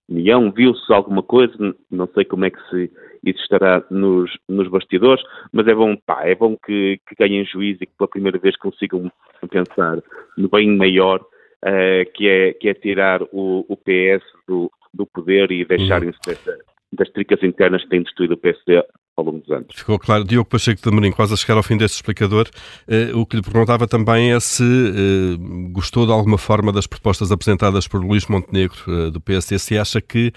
união, 0.10 0.52
viu-se 0.52 0.92
alguma 0.92 1.22
coisa, 1.22 1.54
não 1.92 2.08
sei 2.08 2.26
como 2.26 2.46
é 2.46 2.50
que 2.50 2.70
se 2.70 2.92
isso 3.24 3.42
estará 3.42 3.84
nos, 3.92 4.32
nos 4.48 4.68
bastidores, 4.68 5.24
mas 5.52 5.68
é 5.68 5.74
bom, 5.74 5.96
pá, 5.96 6.26
é 6.26 6.34
bom 6.34 6.58
que, 6.58 7.00
que 7.08 7.16
ganhem 7.18 7.46
juízo 7.46 7.84
e 7.84 7.86
que 7.86 7.94
pela 7.98 8.10
primeira 8.10 8.40
vez 8.40 8.58
consigam 8.58 9.12
pensar 9.50 10.02
no 10.38 10.50
bem 10.50 10.76
maior, 10.76 11.20
uh, 11.20 12.12
que, 12.14 12.28
é, 12.28 12.54
que 12.54 12.70
é 12.70 12.74
tirar 12.74 13.22
o, 13.32 13.66
o 13.68 13.78
PS 13.78 14.26
do, 14.48 14.72
do 14.94 15.06
poder 15.06 15.52
e 15.52 15.64
deixarem-se 15.64 16.18
uhum. 16.28 16.58
das 16.94 17.10
tricas 17.12 17.44
internas 17.44 17.84
que 17.84 17.90
têm 17.90 18.02
destruído 18.02 18.34
o 18.34 18.38
PSD 18.38 18.84
longo 19.30 19.40
dos 19.40 19.52
anos. 19.52 19.68
Ficou 19.74 19.98
claro. 20.00 20.24
Diogo 20.24 20.50
Pacheco 20.50 20.82
de 20.82 20.90
Amorim, 20.90 21.12
quase 21.12 21.34
a 21.34 21.38
chegar 21.38 21.58
ao 21.58 21.64
fim 21.64 21.78
deste 21.78 21.96
explicador, 21.96 22.48
eh, 22.88 23.12
o 23.14 23.26
que 23.26 23.38
lhe 23.38 23.42
perguntava 23.42 23.88
também 23.88 24.32
é 24.32 24.40
se 24.40 24.64
eh, 24.64 25.38
gostou 25.72 26.06
de 26.06 26.12
alguma 26.12 26.38
forma 26.38 26.72
das 26.72 26.88
propostas 26.88 27.32
apresentadas 27.32 27.88
por 27.88 28.04
Luís 28.04 28.28
Montenegro, 28.28 28.78
eh, 28.88 29.12
do 29.12 29.20
PSD, 29.22 29.60
se 29.60 29.78
acha 29.78 30.02
que 30.02 30.32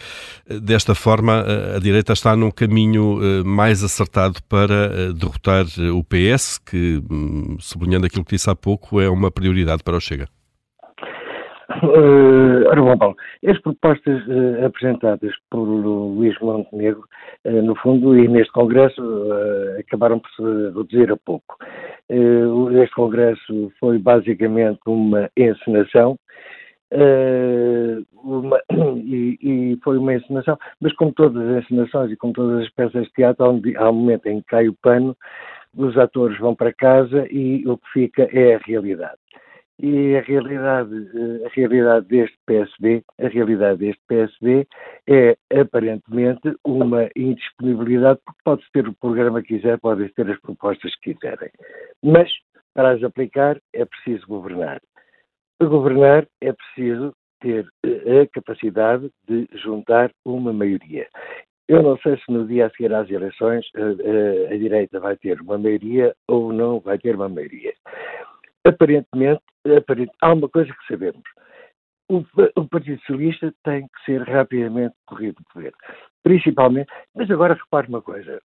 eh, 0.49 0.61
desta 0.61 0.95
forma 0.95 1.45
a 1.75 1.79
direita 1.79 2.13
está 2.13 2.37
num 2.37 2.51
caminho 2.51 3.21
mais 3.45 3.83
acertado 3.83 4.41
para 4.49 5.13
derrotar 5.13 5.67
o 5.95 6.05
PS, 6.05 6.59
que, 6.59 7.03
hum, 7.11 7.57
sublinhando 7.59 8.07
aquilo 8.07 8.25
que 8.25 8.35
disse 8.37 8.49
há 8.51 8.55
pouco, 8.55 9.01
é 9.01 9.09
uma 9.09 9.31
prioridade 9.31 9.83
para 9.83 9.97
o 9.97 10.01
Chega. 10.01 10.29
Uh, 11.83 12.69
ora 12.69 12.83
bom, 12.83 12.99
Paulo, 12.99 13.17
as 13.47 13.59
propostas 13.61 14.21
uh, 14.27 14.67
apresentadas 14.67 15.33
por 15.51 15.63
Luís 15.63 16.39
Montenegro, 16.41 17.05
uh, 17.45 17.63
no 17.63 17.75
fundo, 17.77 18.17
e 18.17 18.29
neste 18.29 18.53
Congresso, 18.53 19.01
uh, 19.01 19.79
acabaram 19.79 20.19
por 20.19 20.31
se 20.33 20.43
reduzir 20.43 21.11
a 21.11 21.17
pouco. 21.17 21.57
este 22.11 22.95
Congresso 22.95 23.73
foi 23.81 23.99
basicamente 23.99 24.81
uma 24.87 25.31
encenação, 25.37 26.19
uma, 28.23 28.61
e, 28.97 29.39
e, 29.41 29.79
foi 29.83 29.97
uma 29.97 30.15
encenação, 30.15 30.59
mas 30.81 30.93
como 30.95 31.13
todas 31.13 31.43
as 31.49 31.65
encenações 31.65 32.11
e 32.11 32.17
como 32.17 32.33
todas 32.33 32.63
as 32.63 32.71
peças 32.71 33.05
de 33.05 33.13
teatro, 33.13 33.51
um, 33.51 33.63
há 33.77 33.91
um 33.91 33.95
momento 33.95 34.27
em 34.27 34.41
que 34.41 34.47
cai 34.49 34.69
o 34.69 34.77
pano, 34.83 35.17
os 35.77 35.97
atores 35.97 36.39
vão 36.39 36.55
para 36.55 36.73
casa 36.73 37.27
e 37.31 37.67
o 37.67 37.79
que 37.79 37.89
fica 37.93 38.29
é 38.31 38.57
a 38.57 38.59
realidade. 38.59 39.17
E 39.79 40.17
a 40.17 40.21
realidade, 40.21 40.95
eh, 40.95 41.47
a 41.47 41.49
realidade 41.49 42.07
deste 42.07 42.37
PSD, 42.47 43.03
a 43.19 43.29
realidade 43.29 43.79
deste 43.79 44.01
PSD 44.07 44.67
é 45.09 45.37
aparentemente 45.61 46.55
uma 46.65 47.09
indisponibilidade, 47.17 48.21
porque 48.25 48.41
pode 48.45 48.63
ter 48.73 48.87
o 48.87 48.95
programa 48.95 49.43
que 49.43 49.57
quiser, 49.57 49.81
pode 49.81 50.09
ter 50.11 50.31
as 50.31 50.41
propostas 50.41 50.95
que 50.97 51.15
quiserem. 51.15 51.51
Mas, 52.03 52.31
para 52.75 52.93
as 52.93 53.03
aplicar, 53.03 53.59
é 53.73 53.85
preciso 53.85 54.27
governar. 54.27 54.81
Para 55.59 55.69
governar 55.69 56.27
é 56.41 56.53
preciso 56.53 57.15
ter 57.41 57.67
eh, 57.85 58.21
a 58.23 58.27
capacidade 58.29 59.11
de 59.27 59.49
juntar 59.55 60.13
uma 60.25 60.53
maioria. 60.53 61.09
Eu 61.67 61.83
não 61.83 61.97
sei 61.99 62.17
se 62.19 62.31
no 62.31 62.47
dia 62.47 62.67
a 62.67 62.71
seguir 62.71 62.93
às 62.93 63.11
eleições 63.11 63.67
a, 63.75 63.81
eh, 63.81 64.49
a, 64.51 64.55
a 64.55 64.59
direita 64.59 65.01
vai 65.01 65.17
ter 65.17 65.41
uma 65.41 65.57
maioria 65.57 66.15
ou 66.29 66.53
não 66.53 66.79
vai 66.79 66.99
ter 66.99 67.15
uma 67.17 67.29
maioria 67.29 67.73
aparentemente, 68.65 69.43
há 70.21 70.33
uma 70.33 70.49
coisa 70.49 70.73
que 70.73 70.87
sabemos. 70.87 71.23
O, 72.09 72.25
o, 72.57 72.69
Partido 72.69 73.01
Socialista 73.01 73.55
tem 73.65 73.87
que 73.87 74.05
ser 74.05 74.23
rapidamente 74.23 74.95
corrido 75.07 75.37
do 75.37 75.45
poder. 75.53 75.73
Principalmente, 76.23 76.93
mas 77.15 77.31
agora 77.31 77.55
repare 77.55 77.89
uma 77.89 78.03
coisa. 78.03 78.41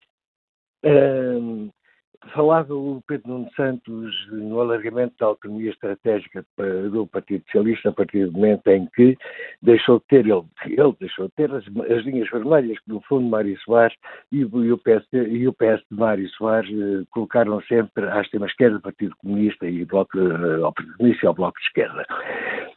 Falava 2.33 2.73
o 2.73 3.01
Pedro 3.07 3.29
Nuno 3.29 3.49
Santos 3.55 4.27
no 4.31 4.59
alargamento 4.59 5.13
da 5.19 5.27
autonomia 5.27 5.69
estratégica 5.69 6.45
do 6.91 7.07
Partido 7.07 7.43
Socialista 7.45 7.89
a 7.89 7.93
partir 7.93 8.25
do 8.25 8.33
momento 8.33 8.67
em 8.67 8.87
que 8.95 9.17
deixou 9.61 9.99
de 9.99 10.05
ter, 10.07 10.25
ele, 10.25 10.43
ele 10.65 10.95
deixou 10.99 11.27
de 11.27 11.33
ter 11.35 11.51
as, 11.53 11.63
as 11.65 12.03
linhas 12.05 12.29
vermelhas 12.29 12.79
que 12.79 12.89
no 12.89 13.01
fundo 13.01 13.29
Mário 13.29 13.57
Soares 13.59 13.95
e, 14.31 14.39
e, 14.39 14.71
o 14.71 14.77
PS, 14.77 15.07
e 15.13 15.47
o 15.47 15.53
PS 15.53 15.81
de 15.89 15.97
Mário 15.97 16.27
Soares 16.29 16.69
eh, 16.69 17.05
colocaram 17.11 17.61
sempre 17.61 18.07
à 18.07 18.21
extrema-esquerda 18.21 18.77
do 18.77 18.81
Partido 18.81 19.15
Comunista 19.17 19.67
e 19.67 19.85
bloco, 19.85 20.17
eh, 20.17 20.61
ao 20.63 20.73
Partido 20.73 20.97
Comunista 20.97 21.25
e 21.25 21.27
ao 21.27 21.33
Bloco 21.33 21.59
de 21.59 21.65
Esquerda. 21.67 22.05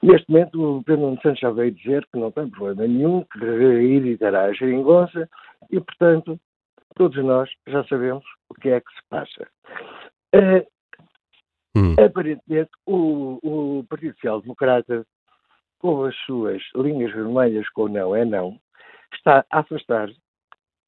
Neste 0.03 0.31
momento 0.31 0.79
o 0.79 0.85
Pedro 0.85 1.03
Nuno 1.03 1.21
Santos 1.23 1.41
já 1.41 1.51
veio 1.51 1.73
dizer 1.73 2.07
que 2.13 2.19
não 2.19 2.31
tem 2.31 2.49
problema 2.49 2.87
nenhum, 2.87 3.25
que 3.33 3.45
irritará 3.45 4.45
a 4.45 4.53
geringonça 4.53 5.29
e, 5.71 5.81
portanto, 5.81 6.39
todos 7.01 7.25
nós 7.25 7.49
já 7.67 7.83
sabemos 7.85 8.23
o 8.51 8.55
que 8.61 8.69
é 8.69 8.79
que 8.79 8.93
se 8.93 9.01
passa. 9.09 9.49
Uh, 10.35 10.67
hum. 11.75 11.97
Aparentemente, 11.99 12.71
o, 12.85 13.39
o 13.43 13.85
Partido 13.85 14.13
Social 14.17 14.43
Democrata, 14.43 15.07
com 15.79 16.05
as 16.05 16.15
suas 16.27 16.63
linhas 16.75 17.11
vermelhas 17.11 17.67
com 17.71 17.89
não 17.89 18.15
é 18.15 18.27
não, 18.27 18.61
está 19.15 19.47
a 19.51 19.61
afastar 19.61 20.11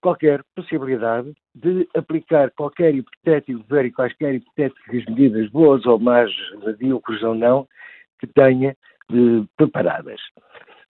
qualquer 0.02 0.44
possibilidade 0.54 1.32
de 1.54 1.88
aplicar 1.96 2.50
qualquer 2.50 2.94
hipotético 2.94 3.60
governo 3.60 3.88
e 3.88 3.92
quaisquer 3.92 4.34
hipotéticas 4.34 5.06
medidas 5.06 5.48
boas 5.48 5.86
ou 5.86 5.98
más, 5.98 6.30
medíocres 6.62 7.22
ou 7.22 7.34
não, 7.34 7.66
que 8.20 8.26
tenha 8.26 8.72
eh, 8.72 9.46
preparadas. 9.56 10.20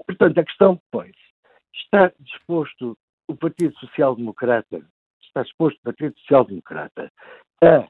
Portanto, 0.05 0.41
a 0.41 0.45
questão 0.45 0.81
põe-se: 0.91 1.15
está 1.75 2.13
disposto 2.19 2.99
o 3.29 3.37
Partido 3.37 3.73
Social 3.79 4.17
Democrata 4.17 4.83
está 5.33 5.43
disposto 5.43 5.79
o 5.79 5.83
Partido 5.83 6.15
Social 6.21 6.45
Democrata 6.45 7.11
a 7.65 7.89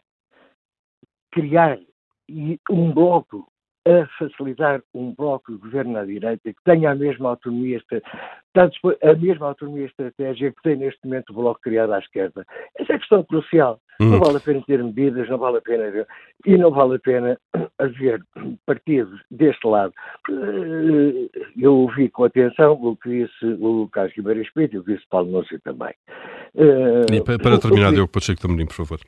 criar 1.32 1.78
um 2.70 2.92
bloco, 2.92 3.51
a 3.84 4.06
facilitar 4.18 4.80
um 4.94 5.12
bloco 5.12 5.52
de 5.52 5.58
governo 5.58 5.98
à 5.98 6.04
direita 6.04 6.52
que 6.52 6.62
tenha 6.64 6.92
a 6.92 6.94
mesma 6.94 7.30
autonomia, 7.30 7.80
a 8.54 9.14
mesma 9.14 9.48
autonomia 9.48 9.86
estratégica 9.86 10.52
que 10.52 10.62
tem 10.62 10.76
neste 10.76 11.04
momento 11.04 11.30
o 11.30 11.34
bloco 11.34 11.60
criado 11.60 11.92
à 11.92 11.98
esquerda. 11.98 12.46
Essa 12.78 12.92
é 12.92 12.96
a 12.96 12.98
questão 12.98 13.24
crucial. 13.24 13.80
Hum. 14.00 14.10
Não 14.10 14.20
vale 14.20 14.36
a 14.36 14.40
pena 14.40 14.62
ter 14.66 14.82
medidas, 14.82 15.28
não 15.28 15.38
vale 15.38 15.58
a 15.58 15.60
pena 15.60 16.06
e 16.46 16.56
não 16.56 16.70
vale 16.70 16.96
a 16.96 16.98
pena 16.98 17.38
haver 17.78 18.22
partidos 18.64 19.20
deste 19.30 19.66
lado. 19.66 19.92
Eh, 20.30 21.28
eu 21.56 21.74
ouvi 21.74 22.08
com 22.08 22.24
atenção 22.24 22.72
o 22.74 22.96
que 22.96 23.08
disse 23.08 23.46
o 23.60 23.88
Carlos 23.90 24.14
Guimarães 24.14 24.52
Pinto 24.52 24.76
e 24.76 24.78
o 24.78 24.84
que 24.84 24.94
disse 24.94 25.06
Paulo 25.08 25.30
Núcio 25.30 25.60
também. 25.60 25.94
E 26.54 27.20
para, 27.22 27.38
para 27.38 27.58
terminar, 27.58 27.92
Diogo 27.92 28.12
Pacheco 28.12 28.40
Tamorim, 28.40 28.66
por 28.66 28.74
favor. 28.74 29.00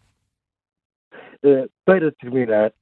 Uh, 1.45 1.69
para 1.85 2.11
terminar, 2.13 2.73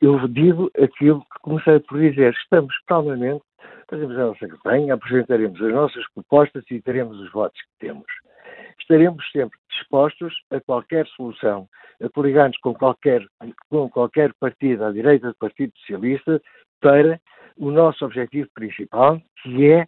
eu 0.00 0.28
digo 0.28 0.70
aquilo 0.80 1.20
que 1.20 1.40
comecei 1.42 1.80
por 1.80 1.98
dizer. 1.98 2.32
Estamos 2.34 2.74
calmamente, 2.86 3.42
fazemos 3.88 4.16
a 4.16 4.26
nossa 4.26 4.48
campanha, 4.48 4.94
apresentaremos 4.94 5.60
as 5.60 5.72
nossas 5.72 6.04
propostas 6.12 6.64
e 6.70 6.80
teremos 6.80 7.18
os 7.20 7.30
votos 7.32 7.60
que 7.60 7.86
temos. 7.86 8.06
Estaremos 8.78 9.24
sempre 9.30 9.58
dispostos 9.70 10.34
a 10.50 10.60
qualquer 10.60 11.06
solução, 11.08 11.68
a 12.02 12.08
coligar-nos 12.08 12.58
com 12.58 12.74
qualquer, 12.74 13.26
com 13.68 13.88
qualquer 13.90 14.32
partido 14.34 14.84
à 14.84 14.92
direita 14.92 15.28
do 15.28 15.34
Partido 15.36 15.72
Socialista 15.78 16.40
para 16.80 17.20
o 17.56 17.70
nosso 17.70 18.04
objetivo 18.04 18.48
principal, 18.54 19.20
que 19.42 19.70
é 19.70 19.86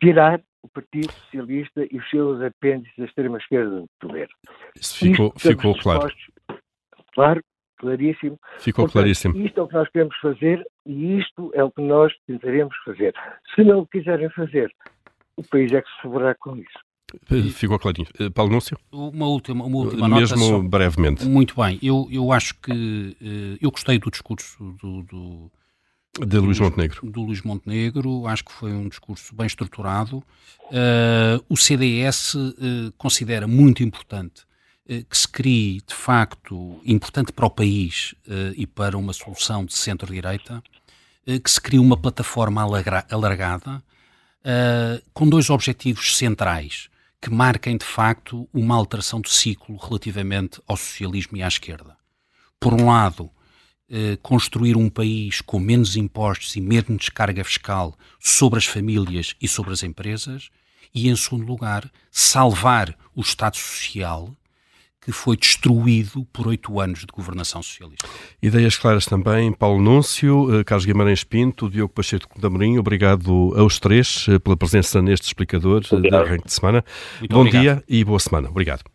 tirar 0.00 0.40
o 0.62 0.68
Partido 0.68 1.12
Socialista 1.12 1.84
e 1.90 1.98
os 1.98 2.08
seus 2.08 2.40
apêndices 2.40 2.96
da 2.96 3.04
extrema-esquerda 3.04 3.80
do 3.80 3.88
poder. 4.00 4.28
Isso 4.76 4.98
ficou, 4.98 5.32
ficou 5.36 5.76
claro. 5.78 6.12
Claro, 7.14 7.42
claríssimo. 7.82 8.38
Ficou 8.60 8.84
Portanto, 8.84 9.02
claríssimo. 9.02 9.36
Isto 9.36 9.60
é 9.60 9.62
o 9.62 9.68
que 9.68 9.74
nós 9.74 9.88
queremos 9.90 10.16
fazer 10.22 10.66
e 10.86 11.18
isto 11.18 11.50
é 11.54 11.64
o 11.64 11.70
que 11.70 11.82
nós 11.82 12.12
tentaremos 12.26 12.74
fazer. 12.84 13.12
Se 13.54 13.64
não 13.64 13.80
o 13.80 13.86
quiserem 13.86 14.30
fazer, 14.30 14.72
o 15.36 15.42
país 15.42 15.72
é 15.72 15.82
que 15.82 15.88
sofrerá 16.00 16.34
com 16.36 16.56
isso. 16.56 17.52
Ficou 17.52 17.78
clarinho. 17.78 18.08
Paulo 18.32 18.52
Núncio? 18.52 18.78
Uma 18.90 19.26
última, 19.26 19.64
uma 19.64 19.76
última 19.76 20.08
Mesmo 20.08 20.36
nota. 20.36 20.52
Mesmo 20.52 20.68
brevemente. 20.68 21.26
Muito 21.26 21.54
bem. 21.60 21.78
Eu, 21.82 22.08
eu 22.10 22.32
acho 22.32 22.54
que. 22.54 23.16
Eu 23.60 23.70
gostei 23.70 23.98
do 23.98 24.10
discurso 24.10 24.56
do, 24.80 25.02
do 25.02 25.50
de 26.26 26.38
Luís 26.38 26.60
Montenegro. 26.60 27.10
Do 27.10 27.22
Luís 27.22 27.42
Montenegro, 27.42 28.26
acho 28.26 28.44
que 28.44 28.52
foi 28.52 28.72
um 28.72 28.88
discurso 28.88 29.34
bem 29.34 29.46
estruturado. 29.46 30.18
Uh, 30.70 31.42
o 31.48 31.56
CDS 31.56 32.34
uh, 32.34 32.92
considera 32.96 33.46
muito 33.46 33.82
importante 33.82 34.44
que 34.86 35.16
se 35.16 35.28
crie, 35.28 35.80
de 35.86 35.94
facto, 35.94 36.80
importante 36.84 37.32
para 37.32 37.46
o 37.46 37.50
país 37.50 38.14
e 38.56 38.66
para 38.66 38.98
uma 38.98 39.12
solução 39.12 39.64
de 39.64 39.74
centro-direita, 39.74 40.62
que 41.24 41.50
se 41.50 41.60
crie 41.60 41.78
uma 41.78 41.96
plataforma 41.96 42.62
alargada 43.08 43.82
com 45.14 45.28
dois 45.28 45.50
objetivos 45.50 46.16
centrais 46.16 46.90
que 47.22 47.30
marquem, 47.30 47.76
de 47.76 47.84
facto, 47.84 48.48
uma 48.52 48.74
alteração 48.74 49.20
de 49.20 49.30
ciclo 49.30 49.76
relativamente 49.76 50.60
ao 50.66 50.76
socialismo 50.76 51.36
e 51.36 51.42
à 51.44 51.46
esquerda. 51.46 51.96
Por 52.58 52.74
um 52.74 52.88
lado, 52.88 53.30
eh, 53.88 54.18
construir 54.20 54.76
um 54.76 54.90
país 54.90 55.40
com 55.40 55.60
menos 55.60 55.94
impostos 55.94 56.56
e 56.56 56.60
menos 56.60 56.96
descarga 56.96 57.44
fiscal 57.44 57.96
sobre 58.18 58.58
as 58.58 58.64
famílias 58.64 59.36
e 59.40 59.46
sobre 59.46 59.72
as 59.72 59.84
empresas, 59.84 60.50
e, 60.92 61.08
em 61.08 61.14
segundo 61.14 61.46
lugar, 61.46 61.88
salvar 62.10 62.98
o 63.14 63.20
Estado 63.20 63.56
Social 63.56 64.36
que 65.02 65.10
foi 65.10 65.36
destruído 65.36 66.24
por 66.32 66.46
oito 66.46 66.80
anos 66.80 67.00
de 67.00 67.06
governação 67.12 67.62
socialista. 67.62 68.08
Ideias 68.40 68.76
claras 68.76 69.04
também, 69.04 69.52
Paulo 69.52 69.82
Núncio, 69.82 70.60
eh, 70.60 70.64
Carlos 70.64 70.86
Guimarães 70.86 71.24
Pinto, 71.24 71.68
Diogo 71.68 71.92
Pacheco 71.92 72.40
da 72.40 72.48
Morinho, 72.48 72.80
obrigado 72.80 73.52
aos 73.56 73.80
três 73.80 74.26
eh, 74.28 74.38
pela 74.38 74.56
presença 74.56 75.02
neste 75.02 75.26
explicador 75.26 75.80
de 75.80 76.14
arranque 76.14 76.46
de 76.46 76.52
semana. 76.52 76.84
Muito 77.18 77.34
Bom 77.34 77.40
obrigado. 77.40 77.62
dia 77.62 77.84
e 77.88 78.04
boa 78.04 78.20
semana. 78.20 78.48
Obrigado. 78.48 78.91